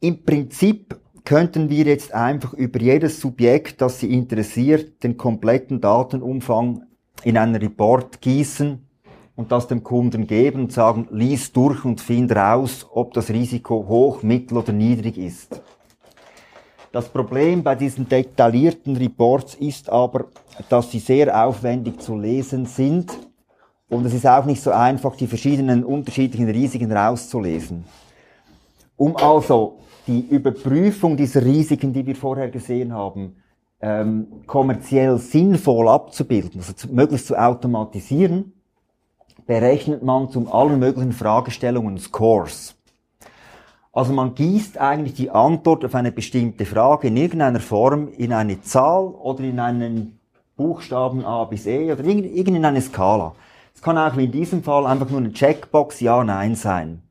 Im 0.00 0.24
Prinzip 0.24 0.96
könnten 1.24 1.68
wir 1.68 1.84
jetzt 1.84 2.14
einfach 2.14 2.54
über 2.54 2.80
jedes 2.80 3.20
Subjekt, 3.20 3.82
das 3.82 4.00
Sie 4.00 4.12
interessiert, 4.12 5.02
den 5.02 5.16
kompletten 5.16 5.80
Datenumfang 5.80 6.84
in 7.24 7.36
einen 7.36 7.56
Report 7.56 8.20
gießen 8.20 8.86
und 9.36 9.52
das 9.52 9.68
dem 9.68 9.82
Kunden 9.82 10.26
geben 10.26 10.62
und 10.62 10.72
sagen, 10.72 11.08
lies 11.10 11.52
durch 11.52 11.84
und 11.84 12.00
find 12.00 12.34
raus, 12.34 12.86
ob 12.92 13.14
das 13.14 13.30
Risiko 13.30 13.86
hoch, 13.86 14.22
mittel 14.22 14.58
oder 14.58 14.72
niedrig 14.72 15.16
ist. 15.18 15.62
Das 16.90 17.08
Problem 17.08 17.62
bei 17.62 17.74
diesen 17.74 18.08
detaillierten 18.08 18.96
Reports 18.96 19.54
ist 19.54 19.90
aber, 19.90 20.26
dass 20.68 20.90
sie 20.90 20.98
sehr 20.98 21.46
aufwendig 21.46 22.00
zu 22.00 22.16
lesen 22.16 22.66
sind 22.66 23.12
und 23.88 24.04
es 24.04 24.14
ist 24.14 24.26
auch 24.26 24.44
nicht 24.44 24.62
so 24.62 24.70
einfach, 24.70 25.16
die 25.16 25.26
verschiedenen 25.26 25.84
unterschiedlichen 25.84 26.48
Risiken 26.48 26.92
rauszulesen. 26.92 27.84
Um 28.96 29.16
also 29.16 29.78
die 30.06 30.26
Überprüfung 30.28 31.16
dieser 31.16 31.44
Risiken, 31.44 31.92
die 31.92 32.04
wir 32.06 32.16
vorher 32.16 32.48
gesehen 32.48 32.92
haben, 32.92 33.36
ähm, 33.80 34.26
kommerziell 34.46 35.18
sinnvoll 35.18 35.88
abzubilden, 35.88 36.60
also 36.60 36.72
zu, 36.72 36.92
möglichst 36.92 37.26
zu 37.26 37.36
automatisieren, 37.36 38.52
berechnet 39.46 40.02
man 40.02 40.30
zum 40.30 40.52
allen 40.52 40.78
möglichen 40.78 41.12
Fragestellungen 41.12 41.98
Scores. 41.98 42.74
Also 43.92 44.12
man 44.12 44.34
gießt 44.34 44.78
eigentlich 44.78 45.14
die 45.14 45.30
Antwort 45.30 45.84
auf 45.84 45.94
eine 45.94 46.12
bestimmte 46.12 46.66
Frage 46.66 47.08
in 47.08 47.16
irgendeiner 47.16 47.60
Form 47.60 48.08
in 48.08 48.32
eine 48.32 48.60
Zahl 48.60 49.06
oder 49.06 49.40
in 49.40 49.58
einen 49.58 50.20
Buchstaben 50.56 51.24
A 51.24 51.44
bis 51.44 51.66
E 51.66 51.90
oder 51.92 52.04
irgend 52.04 52.48
in 52.48 52.64
eine 52.64 52.80
Skala. 52.80 53.34
Es 53.74 53.80
kann 53.80 53.96
auch 53.96 54.16
wie 54.16 54.24
in 54.24 54.32
diesem 54.32 54.62
Fall 54.62 54.86
einfach 54.86 55.08
nur 55.08 55.20
eine 55.20 55.32
Checkbox 55.32 56.00
Ja, 56.00 56.22
Nein 56.24 56.54
sein. 56.56 57.02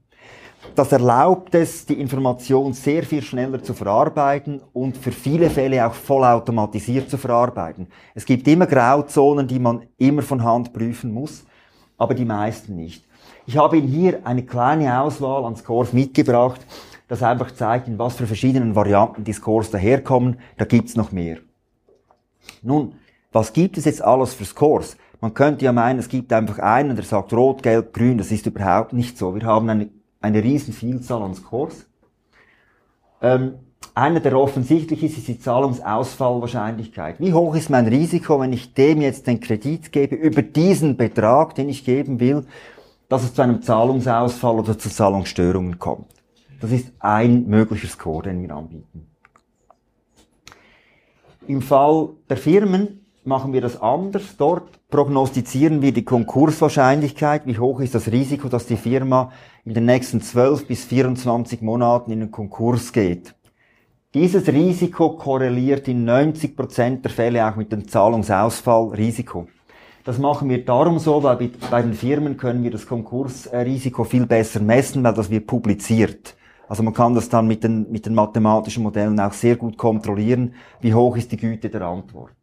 Das 0.75 0.91
erlaubt 0.91 1.55
es, 1.55 1.85
die 1.85 1.99
Information 1.99 2.73
sehr 2.73 3.03
viel 3.03 3.21
schneller 3.21 3.61
zu 3.63 3.73
verarbeiten 3.73 4.61
und 4.73 4.97
für 4.97 5.11
viele 5.11 5.49
Fälle 5.49 5.85
auch 5.85 5.93
vollautomatisiert 5.93 7.09
zu 7.09 7.17
verarbeiten. 7.17 7.87
Es 8.13 8.25
gibt 8.25 8.47
immer 8.47 8.67
Grauzonen, 8.67 9.47
die 9.47 9.59
man 9.59 9.83
immer 9.97 10.21
von 10.21 10.43
Hand 10.43 10.73
prüfen 10.73 11.11
muss, 11.11 11.45
aber 11.97 12.13
die 12.13 12.25
meisten 12.25 12.75
nicht. 12.75 13.05
Ich 13.45 13.57
habe 13.57 13.77
Ihnen 13.77 13.87
hier 13.87 14.19
eine 14.23 14.43
kleine 14.43 14.99
Auswahl 14.99 15.45
an 15.45 15.55
Scores 15.55 15.93
mitgebracht, 15.93 16.59
das 17.07 17.23
einfach 17.23 17.51
zeigt, 17.51 17.87
in 17.87 17.97
was 17.97 18.15
für 18.15 18.27
verschiedenen 18.27 18.75
Varianten 18.75 19.23
die 19.23 19.33
Scores 19.33 19.71
daherkommen. 19.71 20.39
Da 20.57 20.65
gibt's 20.65 20.95
noch 20.95 21.11
mehr. 21.11 21.37
Nun, 22.61 22.95
was 23.31 23.53
gibt 23.53 23.77
es 23.77 23.85
jetzt 23.85 24.03
alles 24.03 24.33
für 24.33 24.45
Scores? 24.45 24.97
Man 25.21 25.33
könnte 25.33 25.65
ja 25.65 25.71
meinen, 25.71 25.99
es 25.99 26.09
gibt 26.09 26.31
einfach 26.33 26.59
einen, 26.59 26.95
der 26.95 27.05
sagt 27.05 27.33
rot, 27.33 27.63
gelb, 27.63 27.93
grün. 27.93 28.17
Das 28.17 28.31
ist 28.31 28.45
überhaupt 28.45 28.93
nicht 28.93 29.17
so. 29.17 29.33
Wir 29.33 29.43
haben 29.43 29.69
eine, 29.69 29.89
eine 30.21 30.43
riesen 30.43 30.73
Vielzahl 30.73 31.21
an 31.21 31.35
Scores. 31.35 31.85
Ähm, 33.21 33.55
einer, 33.93 34.19
der 34.19 34.37
offensichtlich 34.37 35.03
ist, 35.03 35.17
ist 35.17 35.27
die 35.27 35.39
Zahlungsausfallwahrscheinlichkeit. 35.39 37.19
Wie 37.19 37.33
hoch 37.33 37.55
ist 37.55 37.69
mein 37.69 37.87
Risiko, 37.87 38.39
wenn 38.39 38.53
ich 38.53 38.73
dem 38.73 39.01
jetzt 39.01 39.25
den 39.27 39.39
Kredit 39.39 39.91
gebe, 39.91 40.15
über 40.15 40.41
diesen 40.43 40.97
Betrag, 40.97 41.55
den 41.55 41.69
ich 41.69 41.83
geben 41.83 42.19
will, 42.19 42.45
dass 43.09 43.23
es 43.23 43.33
zu 43.33 43.41
einem 43.41 43.61
Zahlungsausfall 43.61 44.59
oder 44.59 44.77
zu 44.77 44.89
Zahlungsstörungen 44.89 45.79
kommt? 45.79 46.07
Das 46.61 46.71
ist 46.71 46.91
ein 46.99 47.47
möglicher 47.47 47.87
Score, 47.87 48.23
den 48.23 48.41
wir 48.41 48.55
anbieten. 48.55 49.07
Im 51.47 51.61
Fall 51.61 52.09
der 52.29 52.37
Firmen 52.37 53.06
machen 53.27 53.53
wir 53.53 53.61
das 53.61 53.79
anders. 53.79 54.37
Dort 54.37 54.87
prognostizieren 54.89 55.81
wir 55.81 55.91
die 55.91 56.05
Konkurswahrscheinlichkeit. 56.05 57.45
Wie 57.45 57.59
hoch 57.59 57.81
ist 57.81 57.93
das 57.93 58.11
Risiko, 58.11 58.47
dass 58.47 58.65
die 58.65 58.77
Firma 58.77 59.31
in 59.65 59.73
den 59.73 59.85
nächsten 59.85 60.21
12 60.21 60.65
bis 60.67 60.85
24 60.85 61.61
Monaten 61.61 62.11
in 62.11 62.21
den 62.21 62.31
Konkurs 62.31 62.93
geht? 62.93 63.35
Dieses 64.13 64.47
Risiko 64.47 65.17
korreliert 65.17 65.87
in 65.89 66.05
90 66.05 66.55
Prozent 66.55 67.03
der 67.03 67.11
Fälle 67.11 67.45
auch 67.45 67.57
mit 67.57 67.71
dem 67.71 67.87
Zahlungsausfallrisiko. 67.87 69.47
Das 70.05 70.17
machen 70.17 70.49
wir 70.49 70.63
darum 70.63 70.97
so, 70.97 71.21
weil 71.21 71.51
bei 71.69 71.81
den 71.81 71.93
Firmen 71.93 72.37
können 72.37 72.63
wir 72.63 72.71
das 72.71 72.87
Konkursrisiko 72.87 74.05
viel 74.05 74.25
besser 74.25 74.61
messen, 74.61 75.03
weil 75.03 75.13
das 75.13 75.29
wird 75.29 75.45
publiziert. 75.45 76.37
Also 76.69 76.81
man 76.81 76.93
kann 76.93 77.13
das 77.13 77.27
dann 77.27 77.47
mit 77.47 77.65
den, 77.65 77.91
mit 77.91 78.05
den 78.05 78.15
mathematischen 78.15 78.83
Modellen 78.83 79.19
auch 79.19 79.33
sehr 79.33 79.57
gut 79.57 79.77
kontrollieren, 79.77 80.53
wie 80.79 80.93
hoch 80.93 81.17
ist 81.17 81.33
die 81.33 81.37
Güte 81.37 81.69
der 81.69 81.81
Antwort. 81.81 82.36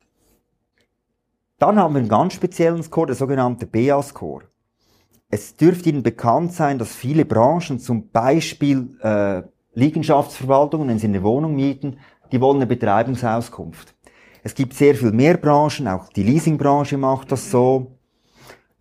Dann 1.64 1.78
haben 1.78 1.94
wir 1.94 2.00
einen 2.00 2.10
ganz 2.10 2.34
speziellen 2.34 2.82
Score, 2.82 3.06
der 3.06 3.16
sogenannte 3.16 3.64
BA-Score. 3.64 4.42
es 5.30 5.56
dürfte 5.56 5.88
Ihnen 5.88 6.02
bekannt 6.02 6.52
sein, 6.52 6.78
dass 6.78 6.94
viele 6.94 7.24
Branchen, 7.24 7.78
zum 7.78 8.10
Beispiel 8.10 8.98
äh, 9.00 9.40
Liegenschaftsverwaltungen, 9.72 10.88
wenn 10.88 10.98
Sie 10.98 11.06
eine 11.06 11.22
Wohnung 11.22 11.54
mieten, 11.56 11.96
die 12.30 12.38
wollen 12.42 12.56
eine 12.56 12.66
Betreibungsauskunft. 12.66 13.94
Es 14.42 14.54
gibt 14.54 14.74
sehr 14.74 14.94
viel 14.94 15.10
mehr 15.10 15.38
Branchen, 15.38 15.88
auch 15.88 16.10
die 16.10 16.22
Leasingbranche 16.22 16.98
macht 16.98 17.32
das 17.32 17.50
so, 17.50 17.92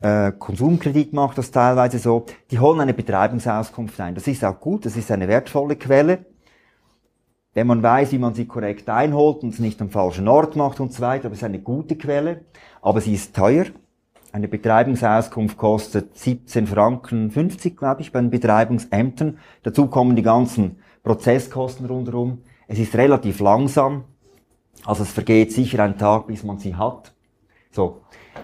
äh, 0.02 0.34
Konsumkredit 0.34 1.14
macht 1.14 1.38
das 1.38 1.52
teilweise 1.52 2.00
so, 2.00 2.26
die 2.52 2.60
holen 2.60 2.82
eine 2.82 2.94
Betreibungsauskunft 2.94 3.98
ein. 4.02 4.14
Das 4.14 4.28
ist 4.28 4.44
auch 4.44 4.60
gut, 4.60 4.86
das 4.86 4.98
ist 4.98 5.10
eine 5.10 5.30
wertvolle 5.30 5.78
Quelle. 5.78 6.26
Wenn 7.54 7.68
man 7.68 7.84
weiß, 7.84 8.12
wie 8.12 8.18
man 8.18 8.34
sie 8.34 8.46
korrekt 8.46 8.90
einholt 8.90 9.44
und 9.44 9.54
es 9.54 9.60
nicht 9.60 9.80
am 9.80 9.92
falschen 9.92 10.28
Ort 10.28 10.56
macht 10.56 10.80
und 10.80 10.92
so 10.92 11.02
weiter, 11.02 11.26
aber 11.26 11.34
es 11.34 11.40
ist 11.40 11.46
eine 11.46 11.60
gute 11.60 11.96
Quelle, 11.96 12.46
aber 12.84 13.02
sie 13.02 13.14
ist 13.14 13.36
teuer. 13.36 13.66
Eine 14.32 14.48
Betreibungsauskunft 14.48 15.58
kostet 15.58 16.18
17 16.18 16.68
Franken 16.68 17.32
50, 17.32 17.78
glaube 17.78 18.02
ich, 18.02 18.12
bei 18.12 18.20
den 18.20 18.30
Betreibungsämtern. 18.30 19.40
Dazu 19.64 19.88
kommen 19.88 20.16
die 20.16 20.22
ganzen 20.22 20.78
Prozesskosten 21.04 21.86
rundherum. 21.86 22.40
Es 22.68 22.80
ist 22.80 22.96
relativ 22.96 23.40
langsam. 23.40 24.04
Also 24.86 25.04
es 25.04 25.12
vergeht 25.12 25.52
sicher 25.52 25.84
ein 25.84 25.98
Tag, 25.98 26.28
bis 26.28 26.44
man 26.44 26.60
sie 26.60 26.76
hat. 26.76 27.14
So. 27.72 28.02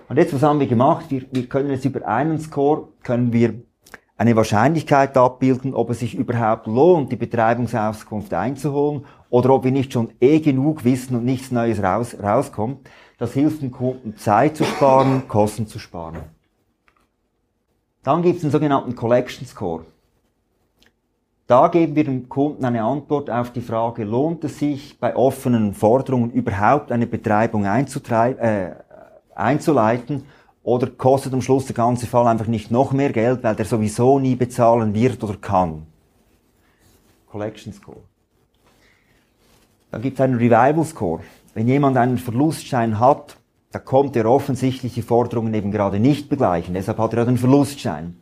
Und 0.07 0.17
jetzt, 0.17 0.33
was 0.33 0.43
haben 0.43 0.59
wir 0.59 0.67
gemacht? 0.67 1.07
Wir, 1.09 1.25
wir 1.31 1.47
können 1.47 1.71
jetzt 1.71 1.85
über 1.85 2.07
einen 2.07 2.39
Score, 2.39 2.89
können 3.03 3.33
wir 3.33 3.55
eine 4.19 4.35
Wahrscheinlichkeit 4.35 5.15
abbilden, 5.15 5.73
ob 5.73 5.91
es 5.91 5.99
sich 5.99 6.13
überhaupt 6.13 6.67
lohnt, 6.67 7.09
die 7.09 7.15
Betreibungsauskunft 7.15 8.33
einzuholen 8.33 9.05
oder 9.29 9.51
ob 9.51 9.63
wir 9.63 9.71
nicht 9.71 9.93
schon 9.93 10.09
eh 10.19 10.41
genug 10.41 10.83
wissen 10.83 11.15
und 11.15 11.23
nichts 11.23 11.51
Neues 11.51 11.81
raus, 11.81 12.17
rauskommt. 12.21 12.89
Das 13.17 13.31
hilft 13.31 13.61
dem 13.61 13.71
Kunden 13.71 14.17
Zeit 14.17 14.57
zu 14.57 14.65
sparen, 14.65 15.25
Kosten 15.29 15.67
zu 15.67 15.79
sparen. 15.79 16.17
Dann 18.03 18.21
gibt 18.21 18.35
es 18.35 18.41
den 18.41 18.51
sogenannten 18.51 18.93
Collection 18.93 19.47
Score. 19.47 19.85
Da 21.47 21.69
geben 21.69 21.95
wir 21.95 22.03
dem 22.03 22.27
Kunden 22.27 22.65
eine 22.65 22.83
Antwort 22.83 23.29
auf 23.29 23.53
die 23.53 23.61
Frage, 23.61 24.03
lohnt 24.03 24.43
es 24.43 24.59
sich 24.59 24.99
bei 24.99 25.15
offenen 25.15 25.73
Forderungen 25.73 26.31
überhaupt 26.31 26.91
eine 26.91 27.07
Betreibung 27.07 27.63
äh, 27.63 28.71
einzuleiten 29.33 30.25
oder 30.69 30.85
kostet 30.85 31.33
am 31.33 31.41
Schluss 31.41 31.65
der 31.65 31.75
ganze 31.75 32.05
Fall 32.05 32.27
einfach 32.27 32.45
nicht 32.45 32.69
noch 32.69 32.91
mehr 32.91 33.11
Geld, 33.11 33.43
weil 33.43 33.55
der 33.55 33.65
sowieso 33.65 34.19
nie 34.19 34.35
bezahlen 34.35 34.93
wird 34.93 35.23
oder 35.23 35.35
kann. 35.35 35.87
Collection 37.31 37.73
Score. 37.73 38.01
Dann 39.89 40.03
gibt 40.03 40.19
es 40.19 40.21
einen 40.21 40.35
Revival 40.35 40.85
Score. 40.85 41.23
Wenn 41.55 41.67
jemand 41.67 41.97
einen 41.97 42.19
Verlustschein 42.19 42.99
hat, 42.99 43.37
da 43.71 43.79
kommt 43.79 44.15
er 44.15 44.27
offensichtlich 44.27 44.93
die 44.93 45.01
Forderungen 45.01 45.53
eben 45.55 45.71
gerade 45.71 45.99
nicht 45.99 46.29
begleichen. 46.29 46.75
Deshalb 46.75 46.99
hat 46.99 47.13
er 47.13 47.19
ja 47.19 47.25
den 47.25 47.37
Verlustschein. 47.39 48.17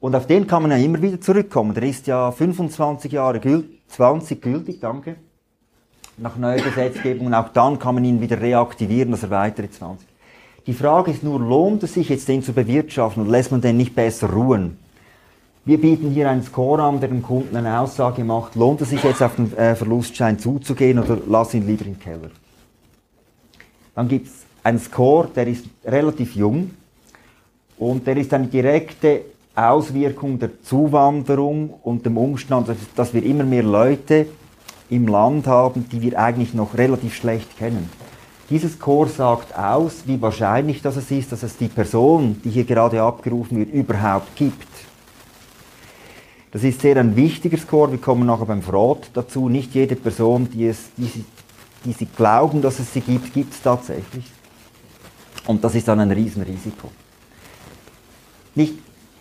Und 0.00 0.14
auf 0.14 0.26
den 0.26 0.46
kann 0.46 0.62
man 0.62 0.70
ja 0.70 0.78
immer 0.78 1.02
wieder 1.02 1.20
zurückkommen. 1.20 1.74
Der 1.74 1.82
ist 1.82 2.06
ja 2.06 2.32
25 2.32 3.12
Jahre 3.12 3.38
gültig, 3.38 3.82
20 3.88 4.40
gültig, 4.40 4.80
danke. 4.80 5.16
Nach 6.16 6.36
neuer 6.38 6.62
Gesetzgebung. 6.62 7.26
Und 7.26 7.34
auch 7.34 7.50
dann 7.50 7.78
kann 7.78 7.96
man 7.96 8.04
ihn 8.06 8.22
wieder 8.22 8.40
reaktivieren, 8.40 9.10
dass 9.10 9.22
er 9.22 9.30
weitere 9.30 9.70
20. 9.70 10.09
Die 10.66 10.74
Frage 10.74 11.10
ist 11.10 11.22
nur, 11.22 11.40
lohnt 11.40 11.82
es 11.82 11.94
sich 11.94 12.08
jetzt 12.08 12.28
den 12.28 12.42
zu 12.42 12.52
bewirtschaften 12.52 13.22
und 13.22 13.30
lässt 13.30 13.50
man 13.50 13.60
den 13.60 13.76
nicht 13.76 13.94
besser 13.94 14.30
ruhen? 14.30 14.76
Wir 15.64 15.80
bieten 15.80 16.10
hier 16.10 16.28
einen 16.28 16.42
Score 16.42 16.82
an, 16.82 17.00
der 17.00 17.08
dem 17.08 17.22
Kunden 17.22 17.54
eine 17.56 17.80
Aussage 17.80 18.24
macht, 18.24 18.54
lohnt 18.54 18.80
es 18.80 18.90
sich 18.90 19.02
jetzt 19.02 19.22
auf 19.22 19.36
den 19.36 19.56
äh, 19.56 19.74
Verlustschein 19.74 20.38
zuzugehen 20.38 20.98
oder 20.98 21.18
lass 21.28 21.54
ihn 21.54 21.66
lieber 21.66 21.86
im 21.86 21.98
Keller. 21.98 22.30
Dann 23.94 24.08
gibt 24.08 24.26
es 24.26 24.32
einen 24.62 24.78
Score, 24.78 25.28
der 25.34 25.46
ist 25.46 25.66
relativ 25.84 26.34
jung 26.34 26.70
und 27.78 28.06
der 28.06 28.16
ist 28.16 28.32
eine 28.32 28.46
direkte 28.46 29.22
Auswirkung 29.54 30.38
der 30.38 30.62
Zuwanderung 30.62 31.74
und 31.82 32.06
dem 32.06 32.16
Umstand, 32.16 32.68
dass 32.96 33.12
wir 33.12 33.22
immer 33.22 33.44
mehr 33.44 33.62
Leute 33.62 34.26
im 34.88 35.06
Land 35.06 35.46
haben, 35.46 35.86
die 35.90 36.00
wir 36.00 36.18
eigentlich 36.18 36.54
noch 36.54 36.76
relativ 36.76 37.14
schlecht 37.14 37.58
kennen. 37.58 37.88
Dieses 38.50 38.72
Score 38.72 39.08
sagt 39.08 39.56
aus, 39.56 40.02
wie 40.06 40.20
wahrscheinlich 40.20 40.82
das 40.82 40.96
es 40.96 41.10
ist, 41.12 41.30
dass 41.30 41.44
es 41.44 41.56
die 41.56 41.68
Person, 41.68 42.40
die 42.44 42.50
hier 42.50 42.64
gerade 42.64 43.00
abgerufen 43.00 43.58
wird, 43.58 43.72
überhaupt 43.72 44.34
gibt. 44.34 44.66
Das 46.50 46.64
ist 46.64 46.80
sehr 46.80 46.96
ein 46.96 47.14
wichtiger 47.14 47.56
Score. 47.58 47.92
Wir 47.92 48.00
kommen 48.00 48.26
nachher 48.26 48.46
beim 48.46 48.62
Fraud 48.62 49.08
dazu. 49.14 49.48
Nicht 49.48 49.72
jede 49.72 49.94
Person, 49.94 50.50
die, 50.50 50.66
es, 50.66 50.90
die, 50.96 51.04
sie, 51.04 51.24
die 51.84 51.92
sie 51.92 52.06
glauben, 52.06 52.60
dass 52.60 52.80
es 52.80 52.92
sie 52.92 53.02
gibt, 53.02 53.32
gibt 53.32 53.54
es 53.54 53.62
tatsächlich. 53.62 54.24
Und 55.46 55.62
das 55.62 55.76
ist 55.76 55.86
dann 55.86 56.00
ein 56.00 56.10
Riesenrisiko. 56.10 56.90
Nicht 58.56 58.74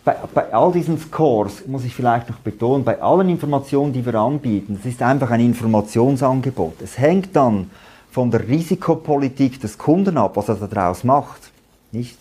bei, 0.03 0.15
bei, 0.33 0.51
all 0.51 0.71
diesen 0.71 0.97
Scores 0.97 1.67
muss 1.67 1.85
ich 1.85 1.93
vielleicht 1.93 2.31
noch 2.31 2.37
betonen, 2.37 2.83
bei 2.83 2.99
allen 2.99 3.29
Informationen, 3.29 3.93
die 3.93 4.03
wir 4.03 4.15
anbieten, 4.15 4.79
es 4.79 4.89
ist 4.89 5.03
einfach 5.03 5.29
ein 5.29 5.41
Informationsangebot. 5.41 6.81
Es 6.81 6.97
hängt 6.97 7.35
dann 7.35 7.69
von 8.11 8.31
der 8.31 8.47
Risikopolitik 8.47 9.59
des 9.61 9.77
Kunden 9.77 10.17
ab, 10.17 10.35
was 10.35 10.49
er 10.49 10.55
daraus 10.55 11.03
macht. 11.03 11.51
Nicht? 11.91 12.17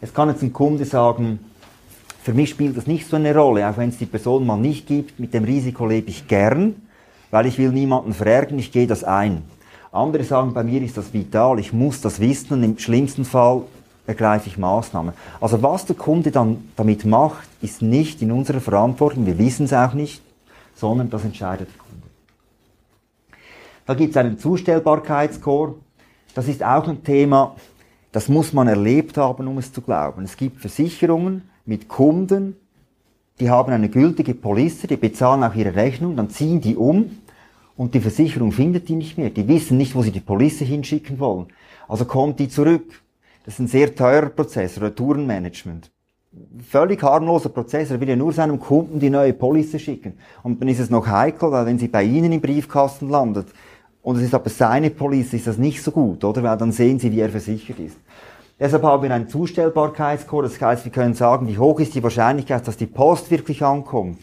Es 0.00 0.12
kann 0.12 0.28
jetzt 0.28 0.42
ein 0.42 0.52
Kunde 0.52 0.84
sagen, 0.84 1.40
für 2.22 2.34
mich 2.34 2.50
spielt 2.50 2.76
das 2.76 2.86
nicht 2.86 3.08
so 3.08 3.16
eine 3.16 3.34
Rolle, 3.34 3.68
auch 3.68 3.76
wenn 3.76 3.88
es 3.88 3.98
die 3.98 4.06
Person 4.06 4.46
mal 4.46 4.58
nicht 4.58 4.86
gibt. 4.86 5.18
Mit 5.18 5.32
dem 5.32 5.44
Risiko 5.44 5.86
lebe 5.86 6.10
ich 6.10 6.28
gern, 6.28 6.74
weil 7.30 7.46
ich 7.46 7.58
will 7.58 7.70
niemanden 7.70 8.12
verärgern, 8.12 8.58
ich 8.58 8.72
gehe 8.72 8.86
das 8.86 9.04
ein. 9.04 9.42
Andere 9.92 10.22
sagen, 10.24 10.52
bei 10.52 10.62
mir 10.62 10.82
ist 10.82 10.96
das 10.96 11.12
vital, 11.12 11.58
ich 11.58 11.72
muss 11.72 12.00
das 12.00 12.20
wissen 12.20 12.52
und 12.52 12.62
im 12.62 12.78
schlimmsten 12.78 13.24
Fall 13.24 13.62
ergreife 14.06 14.48
ich 14.48 14.58
Maßnahmen. 14.58 15.14
Also 15.40 15.62
was 15.62 15.86
der 15.86 15.96
Kunde 15.96 16.30
dann 16.30 16.70
damit 16.76 17.04
macht, 17.04 17.48
ist 17.60 17.82
nicht 17.82 18.22
in 18.22 18.32
unserer 18.32 18.60
Verantwortung, 18.60 19.26
wir 19.26 19.38
wissen 19.38 19.64
es 19.64 19.72
auch 19.72 19.94
nicht, 19.94 20.22
sondern 20.74 21.10
das 21.10 21.24
entscheidet 21.24 21.68
der 21.68 21.78
Kunde. 21.78 21.89
Da 23.90 23.96
gibt 23.96 24.12
es 24.12 24.16
einen 24.18 24.38
Zustellbarkeitsscore. 24.38 25.74
Das 26.36 26.46
ist 26.46 26.62
auch 26.62 26.86
ein 26.86 27.02
Thema, 27.02 27.56
das 28.12 28.28
muss 28.28 28.52
man 28.52 28.68
erlebt 28.68 29.16
haben, 29.16 29.48
um 29.48 29.58
es 29.58 29.72
zu 29.72 29.80
glauben. 29.80 30.22
Es 30.22 30.36
gibt 30.36 30.60
Versicherungen, 30.60 31.50
mit 31.66 31.88
Kunden, 31.88 32.54
die 33.40 33.50
haben 33.50 33.72
eine 33.72 33.88
gültige 33.88 34.34
Police, 34.34 34.82
die 34.82 34.96
bezahlen 34.96 35.42
auch 35.42 35.56
ihre 35.56 35.74
Rechnung, 35.74 36.14
dann 36.14 36.30
ziehen 36.30 36.60
die 36.60 36.76
um 36.76 37.18
und 37.76 37.94
die 37.94 38.00
Versicherung 38.00 38.52
findet 38.52 38.88
die 38.88 38.94
nicht 38.94 39.18
mehr. 39.18 39.30
Die 39.30 39.48
wissen 39.48 39.76
nicht, 39.76 39.96
wo 39.96 40.02
sie 40.02 40.12
die 40.12 40.20
Police 40.20 40.60
hinschicken 40.60 41.18
wollen. 41.18 41.46
Also 41.88 42.04
kommt 42.04 42.38
die 42.38 42.48
zurück. 42.48 43.02
Das 43.44 43.54
ist 43.54 43.58
ein 43.58 43.66
sehr 43.66 43.92
teurer 43.92 44.28
Prozess, 44.28 44.80
Retourenmanagement. 44.80 45.90
Völlig 46.62 47.02
harmloser 47.02 47.48
Prozess. 47.48 47.90
Er 47.90 48.00
will 48.00 48.08
ja 48.08 48.14
nur 48.14 48.32
seinem 48.32 48.60
Kunden 48.60 49.00
die 49.00 49.10
neue 49.10 49.32
Police 49.32 49.80
schicken. 49.80 50.12
Und 50.44 50.60
dann 50.60 50.68
ist 50.68 50.78
es 50.78 50.88
noch 50.88 51.08
heikel, 51.08 51.50
weil 51.50 51.66
wenn 51.66 51.80
sie 51.80 51.88
bei 51.88 52.04
Ihnen 52.04 52.30
im 52.30 52.40
Briefkasten 52.40 53.08
landet, 53.08 53.48
und 54.02 54.16
es 54.16 54.22
ist 54.22 54.34
aber 54.34 54.48
seine 54.48 54.90
Police, 54.90 55.34
ist 55.34 55.46
das 55.46 55.58
nicht 55.58 55.82
so 55.82 55.90
gut, 55.90 56.24
oder? 56.24 56.42
Weil 56.42 56.56
dann 56.56 56.72
sehen 56.72 56.98
Sie, 56.98 57.12
wie 57.12 57.20
er 57.20 57.28
versichert 57.28 57.78
ist. 57.78 57.96
Deshalb 58.58 58.82
haben 58.82 59.02
wir 59.02 59.10
einen 59.10 59.28
Zustellbarkeitscode. 59.28 60.44
Das 60.44 60.60
heißt, 60.60 60.84
wir 60.84 60.92
können 60.92 61.14
sagen, 61.14 61.48
wie 61.48 61.58
hoch 61.58 61.80
ist 61.80 61.94
die 61.94 62.02
Wahrscheinlichkeit, 62.02 62.68
dass 62.68 62.76
die 62.76 62.86
Post 62.86 63.30
wirklich 63.30 63.62
ankommt. 63.62 64.18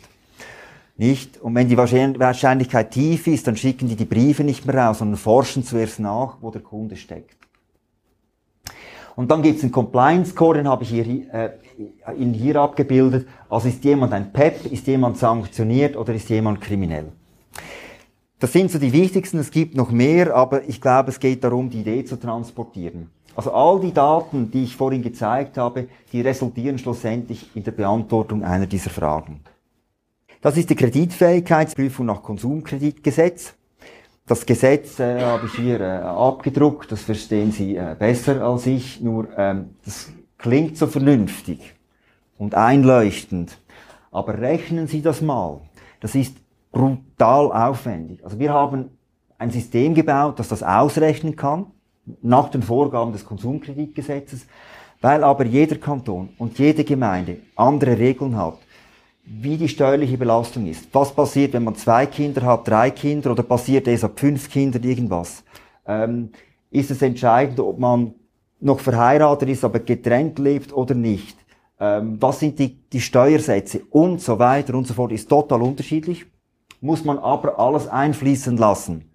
Nicht? 0.96 1.42
Und 1.42 1.56
wenn 1.56 1.68
die 1.68 1.78
Wahrscheinlichkeit 1.78 2.92
tief 2.92 3.28
ist, 3.28 3.48
dann 3.48 3.56
schicken 3.56 3.88
die 3.88 3.96
die 3.96 4.06
Briefe 4.06 4.44
nicht 4.44 4.66
mehr 4.66 4.76
raus, 4.76 5.00
sondern 5.00 5.18
forschen 5.18 5.64
zuerst 5.64 6.00
nach, 6.00 6.38
wo 6.42 6.52
der 6.52 6.62
Kunde 6.62 6.96
steckt. 6.96 7.36
Und 9.16 9.32
dann 9.32 9.42
gibt 9.42 9.58
es 9.58 9.64
einen 9.64 9.72
Compliance 9.72 10.32
Score, 10.32 10.58
den 10.58 10.68
habe 10.68 10.84
ich 10.84 10.90
hier, 10.90 11.06
äh, 11.34 11.50
Ihnen 12.18 12.34
hier 12.34 12.58
abgebildet. 12.58 13.28
Also 13.50 13.68
ist 13.68 13.84
jemand 13.84 14.14
ein 14.14 14.32
PEP, 14.32 14.72
ist 14.72 14.86
jemand 14.86 15.18
sanktioniert 15.18 15.96
oder 15.96 16.14
ist 16.14 16.30
jemand 16.30 16.62
kriminell? 16.62 17.12
Das 18.40 18.54
sind 18.54 18.70
so 18.70 18.78
die 18.78 18.94
wichtigsten, 18.94 19.40
es 19.40 19.50
gibt 19.50 19.76
noch 19.76 19.90
mehr, 19.90 20.36
aber 20.36 20.68
ich 20.70 20.80
glaube, 20.80 21.10
es 21.10 21.20
geht 21.20 21.44
darum, 21.44 21.70
die 21.72 21.82
Idee 21.82 22.06
zu 22.06 22.18
transportieren. 22.18 23.10
Also 23.36 23.52
all 23.52 23.80
die 23.80 23.94
Daten, 23.94 24.52
die 24.52 24.64
ich 24.64 24.76
vorhin 24.76 25.02
gezeigt 25.02 25.58
habe, 25.58 25.88
die 26.12 26.22
resultieren 26.22 26.78
schlussendlich 26.78 27.56
in 27.56 27.64
der 27.64 27.72
Beantwortung 27.72 28.44
einer 28.44 28.68
dieser 28.68 28.90
Fragen. 28.90 29.42
Das 30.42 30.56
ist 30.56 30.70
die 30.70 30.76
Kreditfähigkeitsprüfung 30.76 32.06
nach 32.06 32.22
Konsumkreditgesetz. 32.22 33.54
Das 34.28 34.46
Gesetz 34.46 35.00
äh, 35.00 35.22
habe 35.22 35.48
ich 35.48 35.54
hier 35.54 35.80
äh, 35.80 36.00
abgedruckt, 36.00 36.92
das 36.92 37.02
verstehen 37.02 37.52
Sie 37.52 37.76
äh, 37.76 37.96
besser 37.98 38.42
als 38.44 38.68
ich, 38.68 39.02
nur 39.02 39.28
ähm, 39.38 39.70
das 39.86 40.12
klingt 40.38 40.78
so 40.78 40.86
vernünftig 40.86 41.74
und 42.38 42.54
einleuchtend. 42.54 43.58
Aber 44.12 44.40
rechnen 44.40 44.88
Sie 44.88 45.02
das 45.02 45.22
mal. 45.22 45.62
Das 46.02 46.14
ist 46.14 46.36
brutal 46.72 47.52
aufwendig. 47.52 48.24
Also 48.24 48.40
wir 48.40 48.54
haben 48.54 48.90
ein 49.38 49.52
System 49.52 49.94
gebaut, 49.94 50.40
das 50.40 50.48
das 50.48 50.64
ausrechnen 50.64 51.36
kann 51.36 51.68
nach 52.22 52.50
den 52.50 52.64
Vorgaben 52.64 53.12
des 53.12 53.26
Konsumkreditgesetzes, 53.26 54.48
weil 55.02 55.24
aber 55.24 55.46
jeder 55.46 55.76
Kanton 55.78 56.30
und 56.38 56.58
jede 56.58 56.84
Gemeinde 56.84 57.38
andere 57.56 57.98
Regeln 57.98 58.36
hat, 58.36 58.58
wie 59.26 59.58
die 59.58 59.68
steuerliche 59.68 60.18
Belastung 60.18 60.68
ist. 60.68 60.88
Was 60.94 61.14
passiert, 61.14 61.54
wenn 61.54 61.66
man 61.66 61.76
zwei 61.76 62.06
Kinder 62.06 62.44
hat, 62.44 62.68
drei 62.68 62.92
Kinder 62.92 63.32
oder 63.32 63.44
passiert 63.44 63.88
es 63.88 64.04
ab 64.04 64.20
fünf 64.20 64.50
Kindern 64.50 64.84
irgendwas? 64.84 65.44
Ähm, 65.86 66.32
ist 66.72 66.92
es 66.92 67.02
entscheidend, 67.02 67.60
ob 67.60 67.78
man 67.78 68.14
noch 68.60 68.80
verheiratet 68.80 69.50
ist, 69.50 69.64
aber 69.64 69.80
getrennt 69.80 70.40
lebt 70.40 70.74
oder 70.74 70.96
nicht? 70.96 71.38
ähm, 71.80 72.18
was 72.20 72.40
sind 72.40 72.58
die, 72.60 72.76
die 72.90 73.02
Steuersätze 73.02 73.82
und 73.90 74.22
so 74.22 74.40
weiter 74.40 74.74
und 74.76 74.88
so 74.88 74.94
fort, 74.94 75.12
ist 75.12 75.30
total 75.30 75.62
unterschiedlich, 75.62 76.26
muss 76.82 77.04
man 77.04 77.20
aber 77.20 77.60
alles 77.60 77.88
einfließen 77.88 78.58
lassen. 78.58 79.10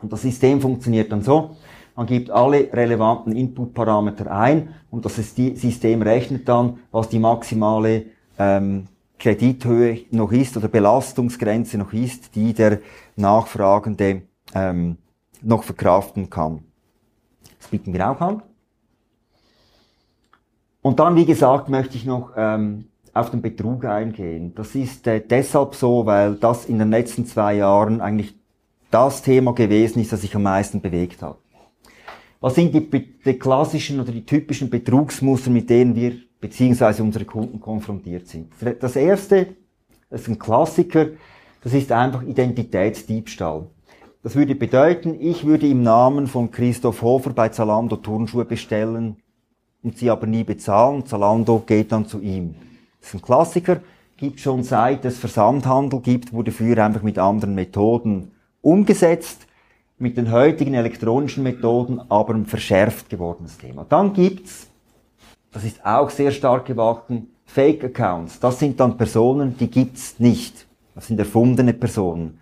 Und 0.00 0.12
das 0.12 0.22
System 0.22 0.60
funktioniert 0.60 1.10
dann 1.10 1.22
so, 1.22 1.56
man 1.96 2.06
gibt 2.06 2.30
alle 2.30 2.72
relevanten 2.72 3.34
Input-Parameter 3.34 4.30
ein 4.30 4.74
und 4.90 5.04
das 5.04 5.16
System 5.16 6.02
rechnet 6.02 6.48
dann, 6.48 6.78
was 6.92 7.08
die 7.08 7.18
maximale 7.18 8.06
ähm, 8.38 8.86
Kredithöhe 9.18 10.02
noch 10.12 10.30
ist 10.30 10.56
oder 10.56 10.68
Belastungsgrenze 10.68 11.76
noch 11.76 11.92
ist, 11.92 12.36
die 12.36 12.52
der 12.52 12.78
Nachfragende 13.16 14.22
ähm, 14.54 14.98
noch 15.42 15.64
verkraften 15.64 16.30
kann. 16.30 16.62
Das 17.58 17.68
bieten 17.68 17.92
wir 17.92 18.08
auch 18.08 18.20
an. 18.20 18.42
Und 20.82 21.00
dann, 21.00 21.16
wie 21.16 21.26
gesagt, 21.26 21.68
möchte 21.68 21.96
ich 21.96 22.06
noch 22.06 22.30
ähm, 22.36 22.87
auf 23.14 23.30
den 23.30 23.42
Betrug 23.42 23.84
eingehen. 23.84 24.52
Das 24.54 24.74
ist 24.74 25.06
äh, 25.06 25.20
deshalb 25.20 25.74
so, 25.74 26.06
weil 26.06 26.34
das 26.34 26.66
in 26.66 26.78
den 26.78 26.90
letzten 26.90 27.26
zwei 27.26 27.54
Jahren 27.54 28.00
eigentlich 28.00 28.34
das 28.90 29.22
Thema 29.22 29.52
gewesen 29.52 30.00
ist, 30.00 30.12
das 30.12 30.22
sich 30.22 30.34
am 30.34 30.42
meisten 30.44 30.80
bewegt 30.80 31.22
hat. 31.22 31.36
Was 32.40 32.54
sind 32.54 32.72
die, 32.72 32.88
die 33.24 33.34
klassischen 33.34 34.00
oder 34.00 34.12
die 34.12 34.24
typischen 34.24 34.70
Betrugsmuster, 34.70 35.50
mit 35.50 35.68
denen 35.68 35.94
wir 35.94 36.12
beziehungsweise 36.40 37.02
unsere 37.02 37.24
Kunden 37.24 37.60
konfrontiert 37.60 38.28
sind? 38.28 38.52
Das 38.80 38.94
erste, 38.94 39.48
das 40.08 40.22
ist 40.22 40.28
ein 40.28 40.38
Klassiker, 40.38 41.08
das 41.62 41.74
ist 41.74 41.90
einfach 41.90 42.22
Identitätsdiebstahl. 42.22 43.66
Das 44.22 44.36
würde 44.36 44.54
bedeuten, 44.54 45.16
ich 45.20 45.46
würde 45.46 45.68
im 45.68 45.82
Namen 45.82 46.26
von 46.26 46.50
Christoph 46.50 47.02
Hofer 47.02 47.30
bei 47.30 47.48
Zalando 47.48 47.96
Turnschuhe 47.96 48.44
bestellen 48.44 49.16
und 49.82 49.96
sie 49.98 50.10
aber 50.10 50.26
nie 50.26 50.44
bezahlen. 50.44 51.06
Zalando 51.06 51.62
geht 51.66 51.92
dann 51.92 52.06
zu 52.06 52.20
ihm. 52.20 52.54
Das 53.00 53.08
ist 53.08 53.14
ein 53.14 53.22
Klassiker, 53.22 53.80
gibt 54.16 54.40
schon 54.40 54.64
seit 54.64 55.04
es 55.04 55.18
Versandhandel 55.18 56.00
gibt, 56.00 56.32
wurde 56.32 56.52
früher 56.52 56.84
einfach 56.84 57.02
mit 57.02 57.18
anderen 57.18 57.54
Methoden 57.54 58.32
umgesetzt 58.60 59.46
mit 59.98 60.16
den 60.16 60.30
heutigen 60.30 60.74
elektronischen 60.74 61.42
Methoden 61.42 62.00
aber 62.08 62.34
ein 62.34 62.46
verschärft 62.46 63.08
gewordenes 63.08 63.58
Thema. 63.58 63.84
Dann 63.88 64.12
gibt's, 64.12 64.68
das 65.52 65.64
ist 65.64 65.84
auch 65.84 66.10
sehr 66.10 66.30
stark 66.30 66.66
gewachsen, 66.66 67.30
Fake 67.44 67.82
Accounts. 67.82 68.38
Das 68.38 68.58
sind 68.58 68.78
dann 68.78 68.96
Personen, 68.96 69.56
die 69.56 69.70
gibt's 69.70 70.20
nicht. 70.20 70.66
Das 70.94 71.06
sind 71.06 71.18
erfundene 71.18 71.72
Personen. 71.72 72.40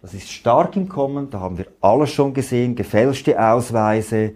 Das 0.00 0.14
ist 0.14 0.30
stark 0.30 0.76
im 0.76 0.88
Kommen, 0.88 1.30
da 1.30 1.40
haben 1.40 1.58
wir 1.58 1.66
alles 1.80 2.10
schon 2.10 2.34
gesehen, 2.34 2.76
gefälschte 2.76 3.40
Ausweise. 3.42 4.32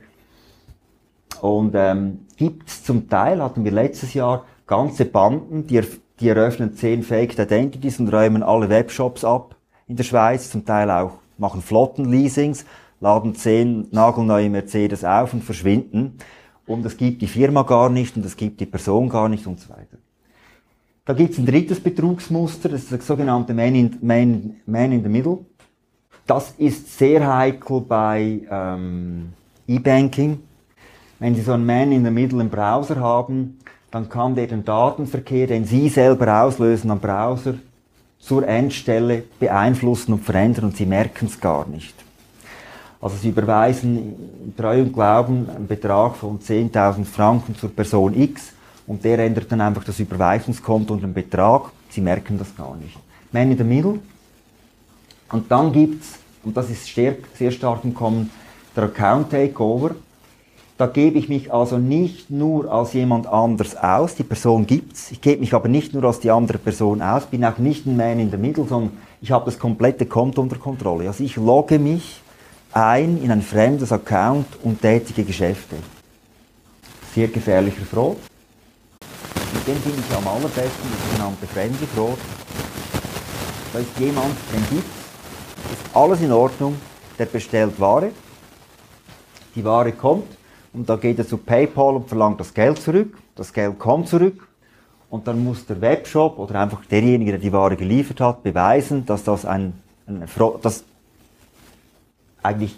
Und 1.41 1.75
ähm, 1.75 2.27
gibt's 2.37 2.83
zum 2.83 3.09
Teil, 3.09 3.43
hatten 3.43 3.65
wir 3.65 3.71
letztes 3.71 4.15
Jahr, 4.15 4.45
ganze 4.69 5.07
Banden, 5.07 5.67
die, 5.67 5.81
die 6.21 6.29
eröffnen 6.29 6.75
zehn 6.75 7.03
Fake 7.03 7.37
Identities 7.37 7.99
und 7.99 8.13
räumen 8.13 8.45
alle 8.45 8.69
Webshops 8.69 9.25
ab 9.25 9.57
in 9.89 9.97
der 9.97 10.05
Schweiz, 10.05 10.51
zum 10.51 10.65
Teil 10.65 10.91
auch 10.91 11.15
machen 11.39 11.63
Flottenleasings, 11.63 12.65
laden 13.01 13.35
zehn 13.35 13.89
nagelneue 13.91 14.51
Mercedes 14.51 15.05
auf 15.05 15.33
und 15.33 15.43
verschwinden. 15.43 16.19
Und 16.67 16.85
es 16.85 16.97
gibt 16.97 17.23
die 17.23 17.27
Firma 17.27 17.63
gar 17.63 17.89
nicht 17.89 18.17
und 18.17 18.27
es 18.27 18.37
gibt 18.37 18.61
die 18.61 18.67
Person 18.67 19.09
gar 19.09 19.29
nicht 19.29 19.47
und 19.47 19.59
so 19.59 19.71
weiter. 19.71 19.97
Da 21.07 21.15
gibt 21.15 21.33
es 21.33 21.39
ein 21.39 21.47
drittes 21.47 21.81
Betrugsmuster, 21.81 22.69
das 22.69 22.83
ist 22.83 22.93
das 22.93 23.07
sogenannte 23.07 23.55
Man 23.55 23.75
in, 23.75 23.97
Man, 24.03 24.57
Man 24.67 24.93
in 24.93 25.03
the 25.03 25.09
Middle. 25.09 25.39
Das 26.27 26.53
ist 26.59 26.99
sehr 26.99 27.27
heikel 27.27 27.81
bei 27.81 28.43
ähm, 28.51 29.33
E-Banking. 29.67 30.41
Wenn 31.19 31.35
Sie 31.35 31.41
so 31.41 31.53
einen 31.53 31.65
Man 31.65 31.91
in 31.93 32.05
the 32.05 32.11
Middle 32.11 32.43
im 32.43 32.51
Browser 32.51 32.97
haben, 32.97 33.59
dann 33.91 34.09
kann 34.09 34.35
der 34.35 34.47
den 34.47 34.65
Datenverkehr, 34.65 35.47
den 35.47 35.65
Sie 35.65 35.89
selber 35.89 36.43
auslösen 36.43 36.91
am 36.91 37.01
Browser, 37.01 37.55
zur 38.19 38.47
Endstelle 38.47 39.25
beeinflussen 39.39 40.13
und 40.13 40.25
verändern 40.25 40.67
und 40.67 40.77
sie 40.77 40.87
merken 40.87 41.27
es 41.27 41.41
gar 41.41 41.67
nicht. 41.67 41.95
Also 43.01 43.17
sie 43.17 43.29
überweisen 43.29 43.97
in 44.45 44.57
Treu 44.57 44.83
und 44.83 44.93
Glauben 44.93 45.49
einen 45.49 45.69
Betrag 45.69 46.17
von 46.17 46.41
10.000 46.41 47.05
Franken 47.05 47.55
zur 47.55 47.71
Person 47.71 48.21
X 48.21 48.53
und 48.87 49.05
der 49.05 49.21
ändert 49.21 49.53
dann 49.53 49.61
einfach 49.61 49.85
das 49.85 50.01
Überweisungskonto 50.01 50.95
und 50.95 51.03
den 51.03 51.15
Betrag. 51.15 51.71
Sie 51.91 52.01
merken 52.01 52.39
das 52.39 52.57
gar 52.57 52.77
nicht. 52.77 52.99
Man 53.31 53.51
in 53.53 53.59
the 53.59 53.65
middle. 53.65 54.01
Und 55.31 55.51
dann 55.51 55.73
gibt's, 55.73 56.19
und 56.43 56.57
das 56.57 56.71
ist 56.71 56.87
sehr, 56.93 57.17
sehr 57.35 57.51
stark 57.51 57.85
im 57.85 57.95
Kommen, 57.95 58.31
der 58.75 58.85
Account 58.85 59.31
Takeover. 59.31 59.95
Da 60.79 60.87
gebe 60.87 61.19
ich 61.19 61.29
mich 61.29 61.53
also 61.53 61.77
nicht 61.77 62.31
nur 62.31 62.73
als 62.73 62.93
jemand 62.93 63.27
anders 63.27 63.77
aus, 63.77 64.15
die 64.15 64.23
Person 64.23 64.65
gibt's. 64.65 65.11
Ich 65.11 65.21
gebe 65.21 65.41
mich 65.41 65.53
aber 65.53 65.67
nicht 65.67 65.93
nur 65.93 66.05
als 66.05 66.21
die 66.21 66.31
andere 66.31 66.59
Person 66.59 67.03
aus, 67.03 67.27
bin 67.27 67.45
auch 67.45 67.59
nicht 67.59 67.85
ein 67.85 67.97
Man 67.97 68.21
in 68.21 68.31
the 68.31 68.37
Middle, 68.37 68.65
sondern 68.65 68.97
ich 69.21 69.33
habe 69.33 69.47
das 69.47 69.59
komplette 69.59 70.07
Konto 70.07 70.41
unter 70.41 70.55
Kontrolle. 70.55 71.09
Also 71.09 71.25
ich 71.25 71.35
logge 71.35 71.81
mich 71.81 72.21
ein 72.73 73.21
in 73.21 73.33
ein 73.33 73.43
fremdes 73.43 73.91
Account 73.91 74.47
und 74.63 74.81
tätige 74.81 75.25
Geschäfte. 75.25 75.75
Sehr 77.13 77.27
gefährlicher 77.27 77.85
Fraud. 77.85 78.19
Mit 79.53 79.67
dem 79.67 79.81
bin 79.83 79.95
ich 79.99 80.17
am 80.17 80.29
allerbesten, 80.29 80.63
das 80.63 81.11
sogenannte 81.11 81.47
fremde 81.49 81.87
Fraud. 81.97 82.19
Da 83.73 83.81
ist 83.81 83.99
jemand, 83.99 84.37
den 84.53 84.77
gibt's, 84.77 84.97
ist 85.73 85.97
alles 85.97 86.21
in 86.21 86.31
Ordnung, 86.31 86.77
der 87.19 87.27
bestellt 87.27 87.81
Ware, 87.81 88.13
die 89.57 89.65
Ware 89.65 89.91
kommt, 89.91 90.38
und 90.73 90.89
da 90.89 90.97
geht 90.97 91.19
er 91.19 91.27
zu 91.27 91.39
PayPal 91.39 91.97
und 91.97 92.09
verlangt 92.09 92.41
das 92.41 92.53
Geld 92.53 92.79
zurück. 92.81 93.17
Das 93.35 93.53
Geld 93.53 93.79
kommt 93.79 94.09
zurück 94.09 94.49
und 95.11 95.27
dann 95.27 95.43
muss 95.43 95.67
der 95.67 95.81
Webshop 95.81 96.39
oder 96.39 96.61
einfach 96.61 96.85
derjenige, 96.85 97.33
der 97.33 97.41
die 97.41 97.53
Ware 97.53 97.77
geliefert 97.77 98.21
hat, 98.21 98.43
beweisen, 98.43 99.07
dass 99.07 99.25
das 99.25 99.45
ein, 99.45 99.73
ein 100.07 100.25
dass 100.63 100.85
eigentlich 102.43 102.77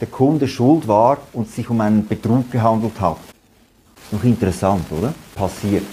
der 0.00 0.08
Kunde 0.08 0.48
schuld 0.48 0.88
war 0.88 1.18
und 1.32 1.48
sich 1.48 1.70
um 1.70 1.80
einen 1.80 2.06
Betrug 2.06 2.50
gehandelt 2.50 3.00
hat. 3.00 3.18
Noch 4.10 4.24
interessant, 4.24 4.84
oder? 4.90 5.14
Passiert. 5.34 5.84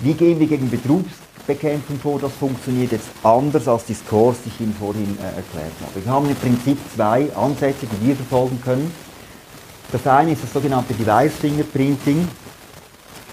Wie 0.00 0.14
gehen 0.14 0.40
wir 0.40 0.46
gegen 0.46 0.68
Betrugsbekämpfung 1.46 1.98
vor? 1.98 2.20
Das 2.20 2.32
funktioniert 2.32 2.92
jetzt 2.92 3.08
anders 3.22 3.68
als 3.68 3.84
die 3.84 3.94
Scores, 3.94 4.38
die 4.44 4.48
ich 4.48 4.60
Ihnen 4.60 4.74
vorhin 4.74 5.16
äh, 5.18 5.36
erklärt 5.36 5.72
habe. 5.80 6.04
Wir 6.04 6.12
haben 6.12 6.28
im 6.28 6.36
Prinzip 6.36 6.78
zwei 6.94 7.34
Ansätze, 7.34 7.86
die 7.86 8.06
wir 8.06 8.16
verfolgen 8.16 8.60
können. 8.62 8.92
Das 9.90 10.06
eine 10.06 10.32
ist 10.32 10.42
das 10.42 10.52
sogenannte 10.52 10.94
Device 10.94 11.34
Fingerprinting. 11.34 12.26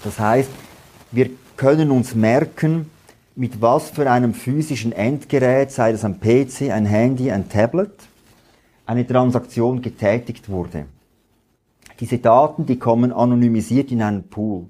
Das 0.04 0.18
heißt, 0.18 0.50
wir 1.12 1.30
können 1.56 1.90
uns 1.90 2.14
merken, 2.14 2.90
mit 3.36 3.60
was 3.60 3.90
für 3.90 4.10
einem 4.10 4.34
physischen 4.34 4.92
Endgerät, 4.92 5.70
sei 5.70 5.92
das 5.92 6.04
ein 6.04 6.20
PC, 6.20 6.70
ein 6.70 6.84
Handy, 6.84 7.30
ein 7.30 7.48
Tablet, 7.48 7.92
eine 8.86 9.06
Transaktion 9.06 9.80
getätigt 9.80 10.48
wurde. 10.48 10.86
Diese 12.00 12.18
Daten, 12.18 12.66
die 12.66 12.78
kommen 12.78 13.12
anonymisiert 13.12 13.90
in 13.92 14.02
einen 14.02 14.28
Pool. 14.28 14.66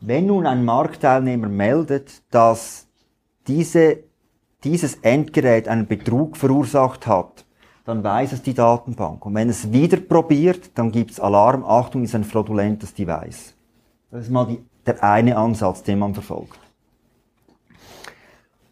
Wenn 0.00 0.26
nun 0.26 0.46
ein 0.46 0.64
Marktteilnehmer 0.64 1.48
meldet, 1.48 2.22
dass 2.30 2.86
diese, 3.46 3.98
dieses 4.64 4.94
Endgerät 4.96 5.68
einen 5.68 5.86
Betrug 5.86 6.38
verursacht 6.38 7.06
hat, 7.06 7.44
dann 7.84 8.02
weiß 8.02 8.32
es 8.32 8.42
die 8.42 8.54
Datenbank. 8.54 9.26
Und 9.26 9.34
wenn 9.34 9.50
es 9.50 9.72
wieder 9.72 9.98
probiert, 9.98 10.70
dann 10.74 10.90
gibt 10.90 11.10
es 11.10 11.20
Alarm, 11.20 11.64
Achtung, 11.64 12.04
ist 12.04 12.14
ein 12.14 12.24
fraudulentes 12.24 12.94
Device. 12.94 13.54
Das 14.10 14.22
ist 14.22 14.30
mal 14.30 14.46
die, 14.46 14.64
der 14.86 15.02
eine 15.04 15.36
Ansatz, 15.36 15.82
den 15.82 15.98
man 15.98 16.14
verfolgt. 16.14 16.58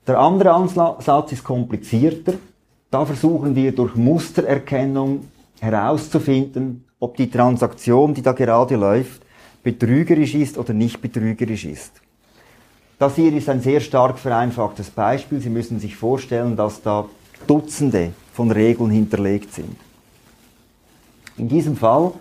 Der 0.07 0.19
andere 0.19 0.53
Ansatz 0.53 1.33
ist 1.33 1.45
komplizierter. 1.45 2.35
Da 2.91 3.05
versuchen 3.05 3.55
wir 3.55 3.75
durch 3.75 3.95
Mustererkennung 3.97 5.29
herauszufinden, 5.61 6.87
ob 6.99 7.19
die 7.19 7.31
Transaktion, 7.31 8.15
die 8.15 8.23
da 8.23 8.33
gerade 8.33 8.77
läuft, 8.77 9.23
betrügerisch 9.63 10.35
ist 10.35 10.59
oder 10.59 10.73
nicht 10.73 11.01
betrügerisch 11.01 11.65
ist. 11.65 11.93
Das 12.99 13.15
hier 13.15 13.33
ist 13.33 13.49
ein 13.49 13.61
sehr 13.61 13.81
stark 13.81 14.19
vereinfachtes 14.19 14.91
Beispiel. 14.91 15.41
Sie 15.41 15.51
müssen 15.51 15.79
sich 15.79 15.95
vorstellen, 15.95 16.57
dass 16.57 16.83
da 16.83 17.07
Dutzende 17.47 18.13
von 18.33 18.51
Regeln 18.51 18.91
hinterlegt 18.91 19.55
sind. 19.55 19.77
In 21.37 21.49
diesem 21.49 21.77
Fall 21.77 22.13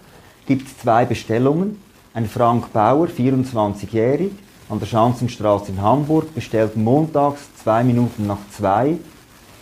gibt 0.45 0.67
es 0.67 0.77
zwei 0.77 1.05
Bestellungen. 1.05 1.81
Ein 2.13 2.27
Frank 2.27 2.71
Bauer, 2.73 3.07
24-jährig, 3.07 4.31
an 4.69 4.79
der 4.79 4.85
Schanzenstraße 4.85 5.71
in 5.71 5.81
Hamburg, 5.81 6.33
bestellt 6.33 6.75
montags 6.75 7.41
zwei 7.63 7.83
Minuten 7.83 8.27
nach 8.27 8.39
zwei. 8.51 8.97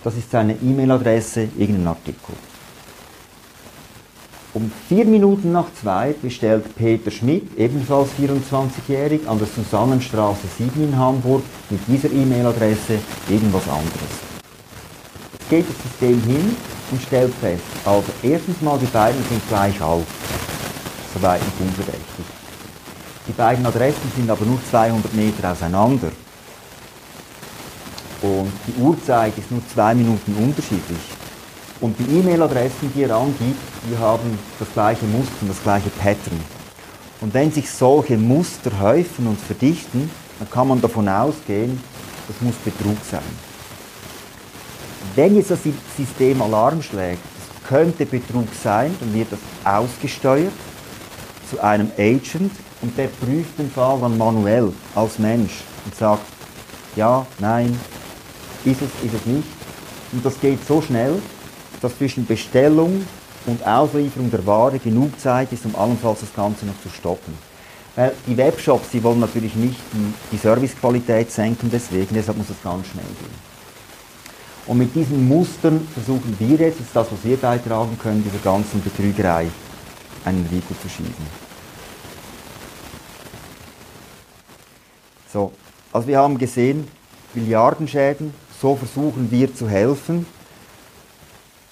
Das 0.03 0.15
ist 0.15 0.31
seine 0.31 0.53
E-Mail-Adresse, 0.53 1.49
irgendein 1.57 1.88
Artikel. 1.88 2.35
Um 4.56 4.72
vier 4.88 5.06
Minuten 5.06 5.52
nach 5.52 5.68
zwei 5.80 6.15
bestellt 6.20 6.76
Peter 6.76 7.12
Schmidt, 7.12 7.56
ebenfalls 7.58 8.10
24-jährig, 8.20 9.28
an 9.28 9.38
der 9.38 9.48
Susannenstraße 9.48 10.48
7 10.58 10.82
in 10.82 10.98
Hamburg 10.98 11.44
mit 11.70 11.82
dieser 11.88 12.12
E-Mail-Adresse 12.12 13.00
irgendwas 13.30 13.70
anderes 13.70 14.26
geht 15.50 15.65
das 15.70 15.82
System 15.84 16.22
hin 16.24 16.56
und 16.91 17.02
stellt 17.02 17.34
fest, 17.36 17.63
also 17.86 18.06
erstens 18.24 18.62
mal, 18.62 18.78
die 18.80 18.86
beiden 18.88 19.24
sind 19.30 19.48
gleich 19.48 19.80
alt, 19.82 20.06
soweit 21.13 21.41
nicht 21.41 21.60
unverdächtig. 21.60 22.26
Die 23.28 23.32
beiden 23.32 23.65
Adressen 23.65 24.12
sind 24.15 24.30
aber 24.30 24.46
nur 24.46 24.60
200 24.70 25.13
Meter 25.13 25.52
auseinander. 25.52 26.12
Und 28.22 28.52
die 28.68 28.82
Uhrzeit 28.82 29.38
ist 29.38 29.52
nur 29.52 29.62
zwei 29.74 29.94
Minuten 29.96 30.36
unterschiedlich. 30.36 31.14
Und 31.86 31.95
die 32.00 32.17
E-Mail-Adressen, 32.17 32.91
die 32.95 33.04
er 33.04 33.15
angibt, 33.15 33.62
die 33.88 33.95
haben 33.95 34.39
das 34.58 34.67
gleiche 34.74 35.06
Muster 35.06 35.36
und 35.41 35.50
das 35.50 35.62
gleiche 35.62 35.91
Pattern. 35.91 36.39
Und 37.21 37.32
wenn 37.32 37.52
sich 37.52 37.69
solche 37.69 38.17
Muster 38.17 38.71
häufen 38.80 39.28
und 39.28 39.39
verdichten, 39.39 40.10
dann 40.39 40.50
kann 40.50 40.67
man 40.67 40.82
davon 40.82 41.08
ausgehen, 41.08 41.80
das 42.28 42.41
muss 42.41 42.56
Betrug 42.56 42.98
sein. 43.08 43.21
Wenn 45.13 45.36
jetzt 45.36 45.52
das 45.52 45.60
System 45.95 46.41
Alarm 46.41 46.82
schlägt, 46.82 47.21
das 47.38 47.69
könnte 47.69 48.08
Betrug 48.08 48.48
sein, 48.63 48.95
dann 49.00 49.13
wird 49.13 49.28
das 49.32 49.39
ausgesteuert 49.63 50.54
zu 51.52 51.62
einem 51.62 51.91
Agent 52.00 52.52
und 52.82 52.98
der 52.98 53.10
prüft 53.10 53.60
den 53.60 53.69
Fall 53.69 54.00
dann 54.02 54.17
manuell 54.17 54.74
als 54.95 55.19
Mensch 55.19 55.54
und 55.86 55.93
sagt, 55.93 56.26
ja, 56.95 57.28
nein, 57.38 57.80
ist 58.63 58.82
es, 58.82 58.89
ist 59.06 59.13
es 59.13 59.26
nicht. 59.28 59.48
Und 60.13 60.26
das 60.26 60.39
geht 60.39 60.65
so 60.65 60.82
schnell, 60.82 61.21
dass 61.86 61.98
zwischen 61.98 62.26
Bestellung 62.26 63.06
und 63.45 63.65
Auslieferung 63.65 64.32
der 64.32 64.45
Ware 64.45 64.80
genug 64.80 65.19
Zeit 65.19 65.54
ist, 65.54 65.65
um 65.65 65.76
allenfalls 65.76 66.21
das 66.21 66.34
Ganze 66.34 66.65
noch 66.65 66.80
zu 66.82 66.89
stoppen. 66.89 67.34
Weil 67.95 68.12
die 68.28 68.36
Webshops, 68.36 68.89
die 68.91 69.04
wollen 69.04 69.19
natürlich 69.19 69.56
nicht 69.56 69.80
die, 70.32 70.38
Servicequalität 70.38 71.32
senken, 71.32 71.69
deswegen, 71.71 72.15
deshalb 72.15 72.38
muss 72.38 72.50
es 72.50 72.62
ganz 72.63 72.88
schnell 72.88 73.06
gehen. 73.06 73.56
Und 74.65 74.80
mit 74.80 74.95
diesen 74.95 75.28
Mustern 75.28 75.88
versuchen 75.93 76.36
wir 76.39 76.58
jetzt, 76.58 76.80
das 76.80 76.88
ist 76.88 76.95
das, 76.95 77.08
was 77.12 77.19
wir 77.24 77.38
beitragen 77.38 77.98
können, 78.02 78.24
dieser 78.24 78.43
ganzen 78.43 78.82
Betrügerei 78.82 79.48
einen 80.26 80.45
Riegel 80.52 80.76
zu 80.82 80.89
schieben. 80.89 81.45
So, 85.32 85.52
also 85.93 86.08
wir 86.08 86.17
haben 86.17 86.39
gesehen, 86.39 86.88
Milliardenschäden, 87.36 88.34
so 88.60 88.76
versuchen 88.76 89.30
wir 89.30 89.54
zu 89.54 89.69
helfen. 89.69 90.26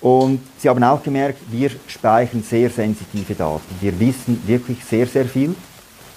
Und 0.04 0.42
Sie 0.58 0.68
haben 0.68 0.84
auch 0.84 1.02
gemerkt, 1.02 1.40
wir 1.50 1.72
speichern 1.88 2.44
sehr 2.44 2.70
sensitive 2.70 3.36
Daten. 3.36 3.74
Wir 3.80 3.98
wissen 4.02 4.38
wirklich 4.46 4.84
sehr, 4.84 5.08
sehr 5.08 5.24
viel 5.24 5.56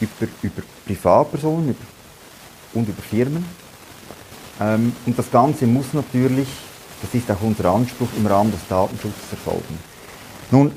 über, 0.01 0.29
über 0.42 0.62
Privatpersonen 0.85 1.68
über, 1.68 1.85
und 2.75 2.88
über 2.88 3.01
Firmen. 3.01 3.44
Ähm, 4.61 4.92
und 5.07 5.16
das 5.16 5.31
Ganze 5.31 5.68
muss 5.68 5.92
natürlich, 5.92 6.49
das 7.01 7.14
ist 7.14 7.31
auch 7.31 7.40
unser 7.42 7.66
Anspruch, 7.66 8.09
im 8.16 8.27
Rahmen 8.27 8.51
des 8.51 8.66
Datenschutzes 8.68 9.31
erfolgen. 9.31 9.79
Nun, 10.51 10.72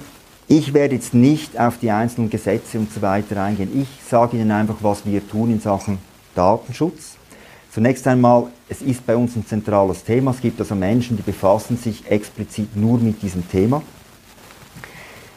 ich 0.47 0.75
werde 0.75 0.93
jetzt 0.93 1.15
nicht 1.15 1.59
auf 1.59 1.79
die 1.79 1.89
einzelnen 1.89 2.29
Gesetze 2.29 2.77
und 2.77 2.93
so 2.93 3.01
weiter 3.01 3.41
eingehen. 3.41 3.71
Ich 3.81 4.07
sage 4.07 4.37
Ihnen 4.37 4.51
einfach, 4.51 4.77
was 4.81 5.03
wir 5.07 5.27
tun 5.27 5.51
in 5.51 5.59
Sachen 5.59 5.97
Datenschutz. 6.35 7.18
Zunächst 7.71 8.07
einmal, 8.07 8.47
es 8.67 8.81
ist 8.81 9.05
bei 9.05 9.15
uns 9.15 9.35
ein 9.35 9.45
zentrales 9.45 10.03
Thema. 10.03 10.31
Es 10.31 10.41
gibt 10.41 10.59
also 10.59 10.73
Menschen, 10.73 11.17
die 11.17 11.23
befassen 11.23 11.77
sich 11.77 12.09
explizit 12.09 12.75
nur 12.75 12.97
mit 12.97 13.21
diesem 13.21 13.47
Thema. 13.47 13.83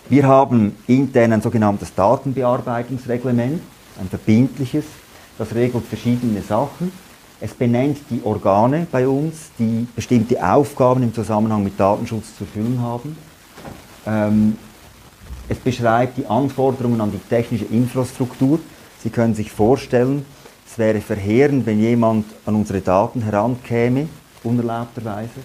Wir 0.09 0.27
haben 0.27 0.77
intern 0.87 1.35
ein 1.35 1.42
sogenanntes 1.42 1.95
Datenbearbeitungsreglement, 1.95 3.61
ein 4.01 4.09
verbindliches, 4.09 4.85
das 5.38 5.55
regelt 5.55 5.85
verschiedene 5.87 6.40
Sachen. 6.42 6.92
Es 7.40 7.53
benennt 7.53 7.99
die 8.09 8.21
Organe 8.25 8.87
bei 8.90 9.07
uns, 9.07 9.51
die 9.59 9.87
bestimmte 9.95 10.42
Aufgaben 10.42 11.03
im 11.03 11.12
Zusammenhang 11.12 11.64
mit 11.64 11.79
Datenschutz 11.79 12.37
zu 12.37 12.45
erfüllen 12.45 12.81
haben. 12.81 13.16
Ähm, 14.07 14.57
es 15.49 15.59
beschreibt 15.59 16.16
die 16.16 16.27
Anforderungen 16.27 17.01
an 17.01 17.11
die 17.11 17.18
technische 17.29 17.66
Infrastruktur. 17.66 18.59
Sie 19.03 19.11
können 19.11 19.35
sich 19.35 19.51
vorstellen, 19.51 20.25
es 20.72 20.78
wäre 20.78 21.02
verheerend, 21.02 21.66
wenn 21.66 21.80
jemand 21.80 22.24
an 22.46 22.54
unsere 22.54 22.80
Daten 22.80 23.20
herankäme, 23.20 24.08
unerlaubterweise. 24.42 25.40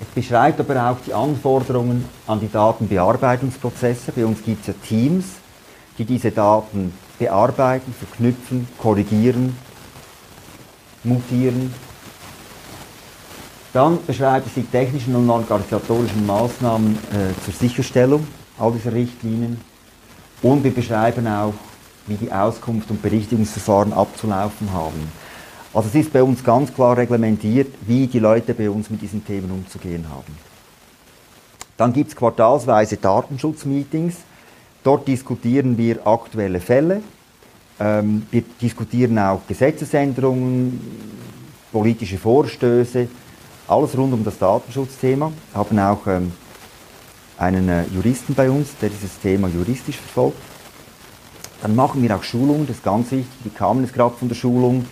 Es 0.00 0.08
beschreibt 0.08 0.58
aber 0.58 0.90
auch 0.90 0.96
die 1.06 1.14
Anforderungen 1.14 2.04
an 2.26 2.40
die 2.40 2.50
Datenbearbeitungsprozesse. 2.50 4.10
Bei 4.10 4.26
uns 4.26 4.42
gibt 4.42 4.62
es 4.62 4.66
ja 4.66 4.74
Teams, 4.84 5.26
die 5.96 6.04
diese 6.04 6.32
Daten 6.32 6.92
bearbeiten, 7.20 7.94
verknüpfen, 7.96 8.66
korrigieren, 8.78 9.56
mutieren. 11.04 11.72
Dann 13.72 14.04
beschreibt 14.04 14.48
es 14.48 14.54
die 14.54 14.64
technischen 14.64 15.14
und 15.14 15.30
organisatorischen 15.30 16.26
Maßnahmen 16.26 16.96
äh, 16.96 17.44
zur 17.44 17.54
Sicherstellung 17.54 18.26
all 18.58 18.72
dieser 18.72 18.92
Richtlinien. 18.92 19.60
Und 20.42 20.64
wir 20.64 20.74
beschreiben 20.74 21.28
auch 21.28 21.54
wie 22.06 22.14
die 22.14 22.32
Auskunft 22.32 22.90
und 22.90 23.02
Berichtigungsverfahren 23.02 23.92
abzulaufen 23.92 24.72
haben. 24.72 25.10
Also 25.74 25.88
es 25.88 25.94
ist 25.94 26.12
bei 26.12 26.22
uns 26.22 26.42
ganz 26.42 26.72
klar 26.72 26.96
reglementiert, 26.96 27.68
wie 27.86 28.06
die 28.06 28.18
Leute 28.18 28.54
bei 28.54 28.70
uns 28.70 28.88
mit 28.88 29.02
diesen 29.02 29.24
Themen 29.24 29.50
umzugehen 29.50 30.06
haben. 30.08 30.34
Dann 31.76 31.92
gibt 31.92 32.10
es 32.10 32.16
quartalsweise 32.16 32.96
Datenschutzmeetings. 32.96 34.16
Dort 34.82 35.06
diskutieren 35.06 35.76
wir 35.76 36.06
aktuelle 36.06 36.60
Fälle. 36.60 37.02
Ähm, 37.78 38.26
wir 38.30 38.42
diskutieren 38.60 39.18
auch 39.18 39.40
Gesetzesänderungen, 39.46 40.80
politische 41.72 42.16
Vorstöße, 42.16 43.08
alles 43.68 43.98
rund 43.98 44.14
um 44.14 44.24
das 44.24 44.38
Datenschutzthema. 44.38 45.30
Wir 45.52 45.58
haben 45.58 45.78
auch 45.78 46.06
ähm, 46.06 46.32
einen 47.36 47.68
äh, 47.68 47.84
Juristen 47.94 48.34
bei 48.34 48.48
uns, 48.48 48.70
der 48.80 48.88
dieses 48.88 49.18
Thema 49.20 49.48
juristisch 49.48 49.96
verfolgt. 49.96 50.38
Dann 51.62 51.74
machen 51.74 52.02
wir 52.02 52.14
auch 52.14 52.22
Schulungen, 52.22 52.66
das 52.66 52.76
ist 52.76 52.84
ganz 52.84 53.10
wichtig. 53.10 53.32
Die 53.44 53.50
kamen 53.50 53.82
jetzt 53.84 53.94
gerade 53.94 54.14
von 54.16 54.28
der 54.28 54.34
Schulung 54.34 54.84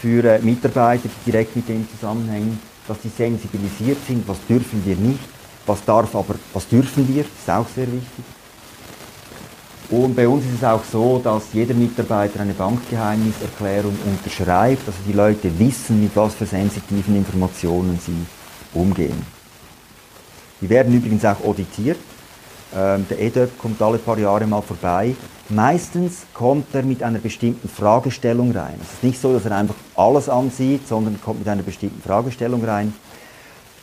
für 0.00 0.24
äh, 0.24 0.38
Mitarbeiter, 0.40 1.08
die 1.08 1.30
direkt 1.30 1.56
mit 1.56 1.68
dem 1.68 1.88
zusammenhängen, 1.90 2.58
dass 2.86 3.00
die 3.00 3.08
sensibilisiert 3.08 3.98
sind, 4.06 4.28
was 4.28 4.36
dürfen 4.48 4.82
wir 4.84 4.96
nicht, 4.96 5.20
was 5.66 5.84
darf 5.84 6.14
aber, 6.14 6.34
was 6.52 6.68
dürfen 6.68 7.08
wir, 7.08 7.22
das 7.22 7.32
ist 7.32 7.50
auch 7.50 7.66
sehr 7.74 7.86
wichtig. 7.86 8.24
Und 9.90 10.14
bei 10.14 10.26
uns 10.26 10.44
ist 10.44 10.56
es 10.58 10.64
auch 10.64 10.82
so, 10.90 11.20
dass 11.22 11.44
jeder 11.52 11.74
Mitarbeiter 11.74 12.40
eine 12.40 12.54
Bankgeheimniserklärung 12.54 13.96
unterschreibt, 14.06 14.86
also 14.86 14.98
die 15.06 15.12
Leute 15.12 15.58
wissen, 15.58 16.02
mit 16.02 16.16
was 16.16 16.34
für 16.34 16.46
sensitiven 16.46 17.16
Informationen 17.16 17.98
sie 18.04 18.26
umgehen. 18.78 19.24
Die 20.60 20.68
werden 20.68 20.94
übrigens 20.94 21.24
auch 21.24 21.44
auditiert. 21.44 21.98
Ähm, 22.74 23.06
der 23.08 23.20
EDÖP 23.20 23.58
kommt 23.58 23.80
alle 23.82 23.98
paar 23.98 24.18
Jahre 24.18 24.46
mal 24.46 24.62
vorbei. 24.62 25.14
Meistens 25.48 26.22
kommt 26.32 26.74
er 26.74 26.82
mit 26.82 27.02
einer 27.02 27.18
bestimmten 27.18 27.68
Fragestellung 27.68 28.52
rein. 28.52 28.74
Es 28.82 28.94
ist 28.94 29.04
nicht 29.04 29.20
so, 29.20 29.32
dass 29.32 29.44
er 29.44 29.56
einfach 29.56 29.74
alles 29.94 30.28
ansieht, 30.28 30.88
sondern 30.88 31.20
kommt 31.20 31.40
mit 31.40 31.48
einer 31.48 31.62
bestimmten 31.62 32.00
Fragestellung 32.00 32.64
rein, 32.64 32.94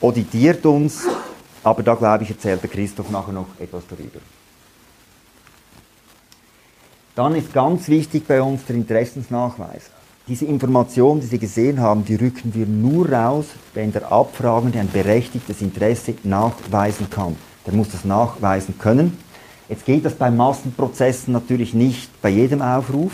auditiert 0.01 0.65
uns, 0.65 1.03
aber 1.63 1.83
da 1.83 1.93
glaube 1.93 2.23
ich, 2.23 2.31
erzählt 2.31 2.63
der 2.63 2.69
Christoph 2.69 3.11
nachher 3.11 3.33
noch 3.33 3.47
etwas 3.59 3.83
darüber. 3.87 4.19
Dann 7.13 7.35
ist 7.35 7.53
ganz 7.53 7.87
wichtig 7.87 8.25
bei 8.27 8.41
uns 8.41 8.65
der 8.65 8.77
Interessensnachweis. 8.77 9.91
Diese 10.27 10.45
Informationen, 10.45 11.21
die 11.21 11.27
Sie 11.27 11.39
gesehen 11.39 11.79
haben, 11.79 12.05
die 12.05 12.15
rücken 12.15 12.53
wir 12.55 12.65
nur 12.65 13.11
raus, 13.11 13.45
wenn 13.73 13.91
der 13.91 14.11
Abfragende 14.11 14.79
ein 14.79 14.89
berechtigtes 14.89 15.61
Interesse 15.61 16.15
nachweisen 16.23 17.09
kann 17.09 17.35
der 17.65 17.73
muss 17.73 17.89
das 17.89 18.05
nachweisen 18.05 18.77
können. 18.79 19.17
Jetzt 19.71 19.85
geht 19.85 20.03
das 20.03 20.15
bei 20.15 20.29
Massenprozessen 20.29 21.31
natürlich 21.31 21.73
nicht 21.73 22.21
bei 22.21 22.27
jedem 22.27 22.61
Aufruf. 22.61 23.13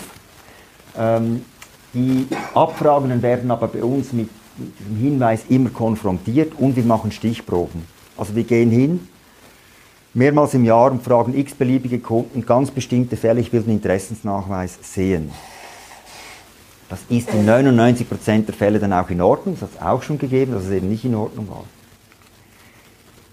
Ähm, 0.98 1.46
die 1.93 2.26
Abfragenden 2.56 3.22
werden 3.22 3.52
aber 3.52 3.67
bei 3.67 3.84
uns 3.84 4.12
mit, 4.12 4.28
diesem 4.58 4.98
Hinweis 4.98 5.43
immer 5.50 5.70
konfrontiert 5.70 6.54
und 6.58 6.76
wir 6.76 6.84
machen 6.84 7.12
Stichproben. 7.12 7.84
Also 8.17 8.36
wir 8.36 8.43
gehen 8.43 8.72
hin, 8.72 9.08
mehrmals 10.15 10.56
im 10.56 10.65
Jahr 10.65 10.91
und 10.91 11.04
fragen 11.04 11.38
x-beliebige 11.38 12.00
Kunden 12.00 12.43
ganz 12.43 12.72
bestimmte 12.72 13.17
Fälle, 13.17 13.39
ich 13.39 13.54
will 13.54 13.62
den 13.62 13.74
Interessensnachweis 13.74 14.80
sehen. 14.82 15.30
Das 16.89 17.02
ist 17.08 17.30
in 17.36 17.48
99% 17.48 18.46
der 18.46 18.56
Fälle 18.56 18.80
dann 18.80 18.93
auch 18.93 19.12
in 19.12 19.22
Ordnung, 19.22 19.58
das 19.60 19.70
hat 19.70 19.76
es 19.76 19.82
auch 19.86 20.02
schon 20.02 20.17
gegeben, 20.17 20.54
dass 20.54 20.63
es 20.63 20.72
eben 20.72 20.89
nicht 20.89 21.06
in 21.06 21.13
Ordnung 21.13 21.48
war. 21.50 21.65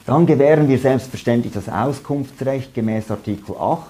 Dann 0.06 0.26
gewähren 0.26 0.68
wir 0.68 0.78
selbstverständlich 0.78 1.54
das 1.54 1.68
Auskunftsrecht 1.68 2.74
gemäß 2.74 3.10
Artikel 3.10 3.56
8. 3.58 3.84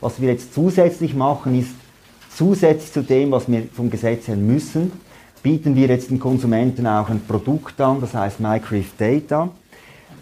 Was 0.00 0.18
wir 0.18 0.30
jetzt 0.30 0.54
zusätzlich 0.54 1.14
machen, 1.14 1.58
ist, 1.58 1.74
zusätzlich 2.34 2.92
zu 2.92 3.02
dem, 3.02 3.30
was 3.30 3.46
wir 3.46 3.64
vom 3.74 3.90
Gesetz 3.90 4.26
her 4.26 4.36
müssen, 4.36 4.90
bieten 5.42 5.76
wir 5.76 5.88
jetzt 5.88 6.10
den 6.10 6.18
Konsumenten 6.18 6.86
auch 6.86 7.10
ein 7.10 7.20
Produkt 7.20 7.78
an, 7.82 8.00
das 8.00 8.14
heißt 8.14 8.40
MyCrift 8.40 8.98
Data, 8.98 9.50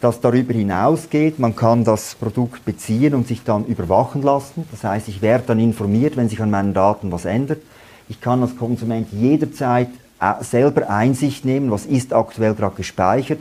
das 0.00 0.20
darüber 0.20 0.54
hinausgeht. 0.54 1.38
Man 1.38 1.54
kann 1.54 1.84
das 1.84 2.16
Produkt 2.16 2.64
beziehen 2.64 3.14
und 3.14 3.28
sich 3.28 3.44
dann 3.44 3.64
überwachen 3.66 4.22
lassen. 4.22 4.64
Das 4.72 4.82
heißt, 4.82 5.06
ich 5.06 5.22
werde 5.22 5.44
dann 5.46 5.60
informiert, 5.60 6.16
wenn 6.16 6.28
sich 6.28 6.42
an 6.42 6.50
meinen 6.50 6.74
Daten 6.74 7.12
was 7.12 7.26
ändert. 7.26 7.62
Ich 8.08 8.20
kann 8.20 8.42
als 8.42 8.56
Konsument 8.56 9.06
jederzeit 9.12 9.88
äh, 10.20 10.42
selber 10.42 10.90
Einsicht 10.90 11.44
nehmen, 11.44 11.70
was 11.70 11.86
ist 11.86 12.12
aktuell 12.12 12.54
gerade 12.54 12.74
gespeichert 12.74 13.38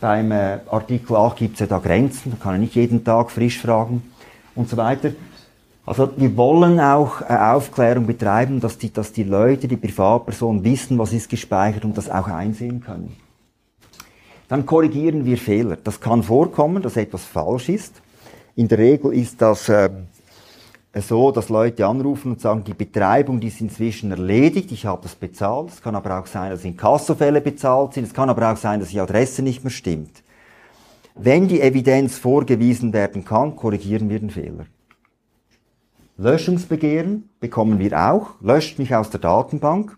beim 0.00 0.32
äh, 0.32 0.58
Artikel 0.70 1.14
8 1.16 1.36
gibt 1.36 1.54
es 1.54 1.60
ja 1.60 1.66
da 1.66 1.78
Grenzen, 1.78 2.32
da 2.32 2.42
kann 2.42 2.54
er 2.54 2.58
nicht 2.58 2.74
jeden 2.74 3.04
Tag 3.04 3.30
frisch 3.30 3.58
fragen 3.58 4.02
und 4.54 4.68
so 4.68 4.76
weiter. 4.76 5.12
Also 5.84 6.10
wir 6.16 6.36
wollen 6.36 6.80
auch 6.80 7.20
äh, 7.22 7.34
Aufklärung 7.34 8.06
betreiben, 8.06 8.60
dass 8.60 8.78
die, 8.78 8.92
dass 8.92 9.12
die 9.12 9.24
Leute, 9.24 9.68
die 9.68 9.76
Privatpersonen 9.76 10.64
wissen, 10.64 10.98
was 10.98 11.12
ist 11.12 11.28
gespeichert 11.28 11.84
und 11.84 11.96
das 11.96 12.10
auch 12.10 12.28
einsehen 12.28 12.80
können. 12.80 13.16
Dann 14.48 14.66
korrigieren 14.66 15.24
wir 15.24 15.38
Fehler. 15.38 15.76
Das 15.76 16.00
kann 16.00 16.22
vorkommen, 16.22 16.82
dass 16.82 16.96
etwas 16.96 17.24
falsch 17.24 17.68
ist. 17.68 18.00
In 18.56 18.68
der 18.68 18.78
Regel 18.78 19.12
ist 19.12 19.40
das 19.40 19.68
äh, 19.68 19.90
so, 20.94 21.30
dass 21.30 21.48
Leute 21.48 21.86
anrufen 21.86 22.32
und 22.32 22.40
sagen, 22.40 22.64
die 22.64 22.74
Betreibung 22.74 23.38
die 23.38 23.46
ist 23.46 23.60
inzwischen 23.60 24.10
erledigt, 24.10 24.72
ich 24.72 24.86
habe 24.86 25.02
das 25.02 25.14
bezahlt. 25.14 25.70
Es 25.70 25.82
kann 25.82 25.94
aber 25.94 26.18
auch 26.18 26.26
sein, 26.26 26.50
dass 26.50 26.64
in 26.64 26.76
Kassofälle 26.76 27.40
bezahlt 27.40 27.94
sind. 27.94 28.04
Es 28.04 28.14
kann 28.14 28.28
aber 28.28 28.50
auch 28.50 28.56
sein, 28.56 28.80
dass 28.80 28.88
die 28.88 29.00
Adresse 29.00 29.42
nicht 29.42 29.62
mehr 29.62 29.70
stimmt. 29.70 30.22
Wenn 31.14 31.46
die 31.46 31.60
Evidenz 31.60 32.18
vorgewiesen 32.18 32.92
werden 32.92 33.24
kann, 33.24 33.54
korrigieren 33.54 34.08
wir 34.08 34.18
den 34.18 34.30
Fehler. 34.30 34.66
Löschungsbegehren 36.16 37.28
bekommen 37.38 37.78
wir 37.78 37.98
auch. 37.98 38.40
Löscht 38.40 38.78
mich 38.78 38.94
aus 38.94 39.10
der 39.10 39.20
Datenbank. 39.20 39.96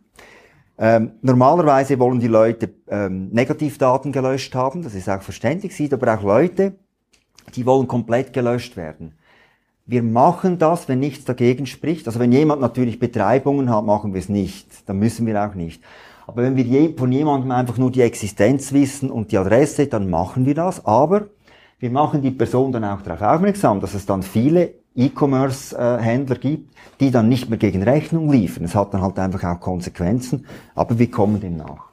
Ähm, 0.79 1.13
normalerweise 1.23 1.99
wollen 1.99 2.21
die 2.21 2.29
Leute 2.29 2.71
ähm, 2.89 3.29
Negativdaten 3.31 4.11
gelöscht 4.11 4.55
haben, 4.55 4.83
das 4.83 4.95
ist 4.95 5.09
auch 5.09 5.23
verständlich, 5.23 5.77
sieht 5.77 5.93
aber 5.93 6.15
auch 6.15 6.23
Leute, 6.23 6.75
die 7.55 7.67
wollen 7.67 7.87
komplett 7.87 8.33
gelöscht 8.33 8.77
werden. 8.77 9.15
Wir 9.93 10.03
machen 10.03 10.57
das, 10.59 10.89
wenn 10.89 11.01
nichts 11.01 11.27
dagegen 11.27 11.67
spricht. 11.67 12.07
Also 12.07 12.19
wenn 12.19 12.33
jemand 12.33 12.63
natürlich 12.63 12.99
Betreibungen 12.99 13.69
hat, 13.69 13.85
machen 13.85 14.15
wir 14.15 14.21
es 14.21 14.31
nicht. 14.31 14.89
Dann 14.89 14.99
müssen 14.99 15.27
wir 15.27 15.47
auch 15.47 15.55
nicht. 15.55 15.83
Aber 16.27 16.41
wenn 16.41 16.57
wir 16.57 16.97
von 16.97 17.13
jemandem 17.13 17.51
einfach 17.51 17.77
nur 17.77 17.91
die 17.91 18.01
Existenz 18.01 18.73
wissen 18.73 19.11
und 19.11 19.33
die 19.33 19.37
Adresse, 19.37 19.89
dann 19.89 20.09
machen 20.09 20.47
wir 20.47 20.55
das. 20.55 20.87
Aber 20.87 21.27
wir 21.79 21.91
machen 21.91 22.23
die 22.23 22.31
Person 22.31 22.73
dann 22.73 22.85
auch 22.85 23.03
darauf 23.03 23.21
aufmerksam, 23.21 23.81
dass 23.81 23.93
es 23.93 24.07
dann 24.07 24.23
viele 24.23 24.71
E-Commerce-Händler 24.97 26.37
gibt, 26.37 26.75
die 26.99 27.11
dann 27.11 27.29
nicht 27.29 27.51
mehr 27.51 27.59
gegen 27.59 27.83
Rechnung 27.83 28.33
liefern. 28.33 28.65
Es 28.65 28.75
hat 28.75 28.95
dann 28.95 29.03
halt 29.03 29.19
einfach 29.19 29.45
auch 29.45 29.61
Konsequenzen, 29.61 30.47
aber 30.75 30.99
wir 30.99 31.11
kommen 31.11 31.39
dem 31.39 31.59
nach. 31.59 31.92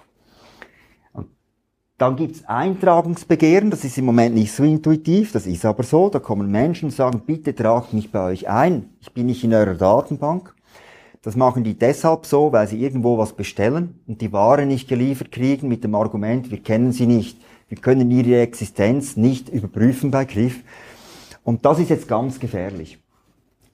Dann 1.99 2.15
gibt's 2.15 2.45
Eintragungsbegehren, 2.45 3.71
das 3.71 3.83
ist 3.83 3.97
im 3.97 4.05
Moment 4.05 4.33
nicht 4.33 4.53
so 4.53 4.63
intuitiv, 4.63 5.33
das 5.33 5.45
ist 5.45 5.65
aber 5.65 5.83
so, 5.83 6.09
da 6.09 6.19
kommen 6.19 6.49
Menschen 6.49 6.85
und 6.85 6.91
sagen, 6.91 7.23
bitte 7.25 7.53
tragt 7.53 7.93
mich 7.93 8.09
bei 8.09 8.23
euch 8.23 8.47
ein, 8.47 8.89
ich 9.01 9.11
bin 9.11 9.25
nicht 9.25 9.43
in 9.43 9.53
eurer 9.53 9.73
Datenbank. 9.75 10.55
Das 11.21 11.35
machen 11.35 11.65
die 11.65 11.73
deshalb 11.73 12.25
so, 12.25 12.53
weil 12.53 12.69
sie 12.69 12.81
irgendwo 12.81 13.17
was 13.17 13.33
bestellen 13.33 13.99
und 14.07 14.21
die 14.21 14.31
Ware 14.31 14.65
nicht 14.65 14.87
geliefert 14.87 15.33
kriegen 15.33 15.67
mit 15.67 15.83
dem 15.83 15.93
Argument, 15.93 16.49
wir 16.49 16.63
kennen 16.63 16.93
sie 16.93 17.05
nicht, 17.05 17.37
wir 17.67 17.77
können 17.77 18.09
ihre 18.09 18.39
Existenz 18.39 19.17
nicht 19.17 19.49
überprüfen 19.49 20.09
bei 20.09 20.23
Griff. 20.23 20.63
Und 21.43 21.65
das 21.65 21.79
ist 21.79 21.89
jetzt 21.89 22.07
ganz 22.07 22.39
gefährlich. 22.39 22.97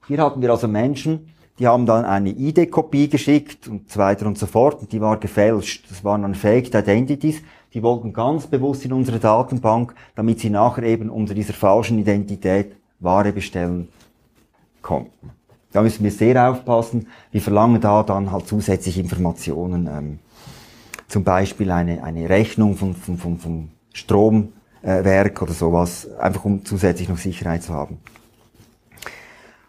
Hier 0.08 0.18
hatten 0.18 0.42
wir 0.42 0.50
also 0.50 0.68
Menschen, 0.68 1.30
die 1.60 1.68
haben 1.68 1.86
dann 1.86 2.06
eine 2.06 2.32
ID-Kopie 2.32 3.08
geschickt 3.08 3.68
und 3.68 3.92
so 3.92 4.00
weiter 4.00 4.26
und 4.26 4.40
so 4.40 4.48
fort 4.48 4.82
und 4.82 4.92
die 4.92 5.00
war 5.00 5.20
gefälscht. 5.20 5.86
Das 5.92 6.04
waren 6.04 6.24
dann 6.24 6.34
Faked 6.34 6.74
Identities. 6.74 7.44
Die 7.76 7.84
wollten 7.84 8.14
ganz 8.14 8.48
bewusst 8.48 8.86
in 8.86 8.94
unsere 8.94 9.20
Datenbank, 9.20 9.94
damit 10.16 10.40
sie 10.40 10.50
nachher 10.50 10.84
eben 10.84 11.10
unter 11.10 11.34
dieser 11.34 11.54
falschen 11.54 12.00
Identität 12.00 12.72
Ware 13.02 13.34
bestellen 13.34 13.90
konnten. 14.82 15.32
Da 15.74 15.82
müssen 15.82 16.06
wir 16.06 16.12
sehr 16.12 16.50
aufpassen. 16.50 17.08
Wir 17.34 17.42
verlangen 17.42 17.82
da 17.82 18.02
dann 18.04 18.32
halt 18.32 18.48
zusätzliche 18.48 19.02
Informationen, 19.02 19.90
ähm, 19.92 20.20
zum 21.10 21.26
Beispiel 21.26 21.70
eine, 21.70 22.02
eine 22.02 22.30
Rechnung 22.30 22.78
von, 22.78 22.96
von, 22.96 23.18
von, 23.18 23.38
von 23.38 23.70
Stromwerk 23.92 25.42
oder 25.42 25.52
sowas, 25.52 26.08
einfach 26.18 26.46
um 26.46 26.64
zusätzlich 26.64 27.10
noch 27.10 27.18
Sicherheit 27.18 27.64
zu 27.64 27.74
haben. 27.74 27.98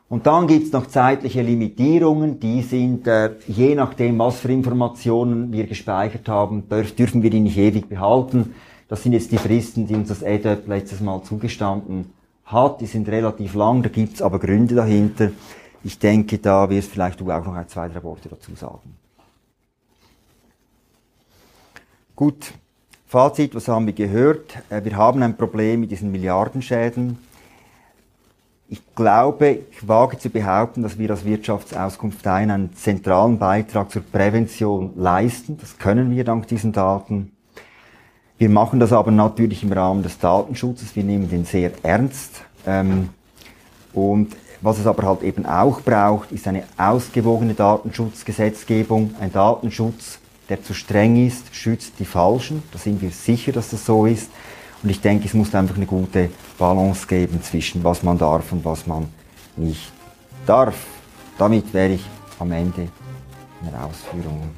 Und 0.09 0.27
dann 0.27 0.47
gibt's 0.47 0.71
noch 0.71 0.87
zeitliche 0.87 1.42
Limitierungen, 1.42 2.38
die 2.38 2.62
sind, 2.62 3.09
äh, 3.09 3.35
je 3.49 3.75
nachdem, 3.75 4.19
was 4.21 4.38
für 4.38 4.53
Informationen 4.53 5.51
wir 5.53 5.66
gespeichert 5.66 6.29
haben, 6.29 6.69
dürf, 6.69 6.95
dürfen 6.95 7.23
wir 7.25 7.31
die 7.31 7.40
nicht 7.40 7.59
ewig 7.59 7.88
behalten. 7.88 8.55
Das 8.88 9.03
sind 9.03 9.14
jetzt 9.14 9.33
die 9.33 9.38
Fristen, 9.38 9.88
die 9.88 9.97
uns 9.97 10.09
das 10.09 10.23
EDAP 10.23 10.69
letztes 10.69 11.01
Mal 11.01 11.23
zugestanden 11.25 12.12
hat. 12.45 12.81
Die 12.81 12.87
sind 12.87 13.09
relativ 13.09 13.55
lang, 13.55 13.83
da 13.83 13.88
gibt's 13.88 14.23
aber 14.23 14.38
Gründe 14.38 14.77
dahinter. 14.77 15.31
Ich 15.83 15.99
denke, 15.99 16.38
da 16.38 16.71
wirst 16.71 16.92
vielleicht 16.92 17.21
du 17.21 17.33
auch 17.33 17.45
noch 17.45 17.55
ein, 17.55 17.66
zwei, 17.66 17.88
drei 17.88 18.03
Worte 18.05 18.29
dazu 18.29 18.55
sagen. 18.55 18.97
Gut, 22.14 22.53
Fazit, 23.09 23.57
was 23.57 23.66
haben 23.66 23.87
wir 23.87 23.92
gehört? 23.92 24.57
Äh, 24.71 24.85
wir 24.85 24.97
haben 24.97 25.21
ein 25.25 25.37
Problem 25.37 25.81
mit 25.81 25.90
diesen 25.90 26.12
Milliardenschäden 26.12 27.19
ich 28.68 28.83
glaube, 28.94 29.59
ich 29.70 29.87
wage 29.87 30.18
zu 30.18 30.29
behaupten, 30.29 30.83
dass 30.83 30.98
wir 30.98 31.11
als 31.11 31.24
Wirtschaftsauskunft 31.24 32.26
ein 32.26 32.50
einen 32.50 32.74
zentralen 32.74 33.38
Beitrag 33.38 33.90
zur 33.90 34.02
Prävention 34.02 34.92
leisten. 34.96 35.57
Das 35.59 35.79
können 35.79 36.11
wir 36.11 36.24
dank 36.24 36.48
diesen 36.48 36.72
Daten. 36.72 37.33
Wir 38.38 38.50
machen 38.50 38.81
das 38.81 38.92
aber 38.92 39.12
natürlich 39.12 39.62
im 39.62 39.72
Rahmen 39.72 40.02
des 40.02 40.18
Datenschutzes. 40.18 40.96
Wir 40.96 41.05
nehmen 41.05 41.31
den 41.31 41.44
sehr 41.44 41.70
ernst. 41.83 42.42
Ähm, 42.66 43.11
und 43.92 44.37
was 44.61 44.79
es 44.79 44.87
aber 44.87 45.05
halt 45.05 45.22
eben 45.22 45.46
auch 45.46 45.81
braucht, 45.81 46.33
ist 46.33 46.48
eine 46.48 46.64
ausgewogene 46.76 47.55
Datenschutzgesetzgebung. 47.55 49.14
Ein 49.20 49.33
Datenschutz, 49.33 50.18
der 50.48 50.62
zu 50.62 50.74
streng 50.74 51.24
ist, 51.24 51.55
schützt 51.55 51.94
die 51.98 52.05
Falschen. 52.05 52.62
Da 52.72 52.79
sind 52.79 53.00
wir 53.00 53.11
sicher, 53.11 53.52
dass 53.52 53.70
das 53.70 53.87
so 53.87 54.07
ist. 54.07 54.31
Und 54.87 54.90
ich 54.90 55.01
denke, 55.01 55.27
es 55.27 55.35
muss 55.35 55.53
einfach 55.53 55.75
eine 55.75 55.85
gute 55.85 56.31
Balance 56.59 57.09
geben 57.09 57.42
zwischen 57.42 57.83
was 57.83 58.05
man 58.05 58.16
darf 58.18 58.53
und 58.53 58.64
was 58.64 58.87
man 58.87 59.09
nicht 59.57 59.90
darf. 60.46 60.77
Damit 61.37 61.75
wäre 61.75 61.94
ich 61.94 62.05
am 62.38 62.53
Ende 62.53 62.87
meiner 63.62 63.85
Ausführungen. 63.85 64.55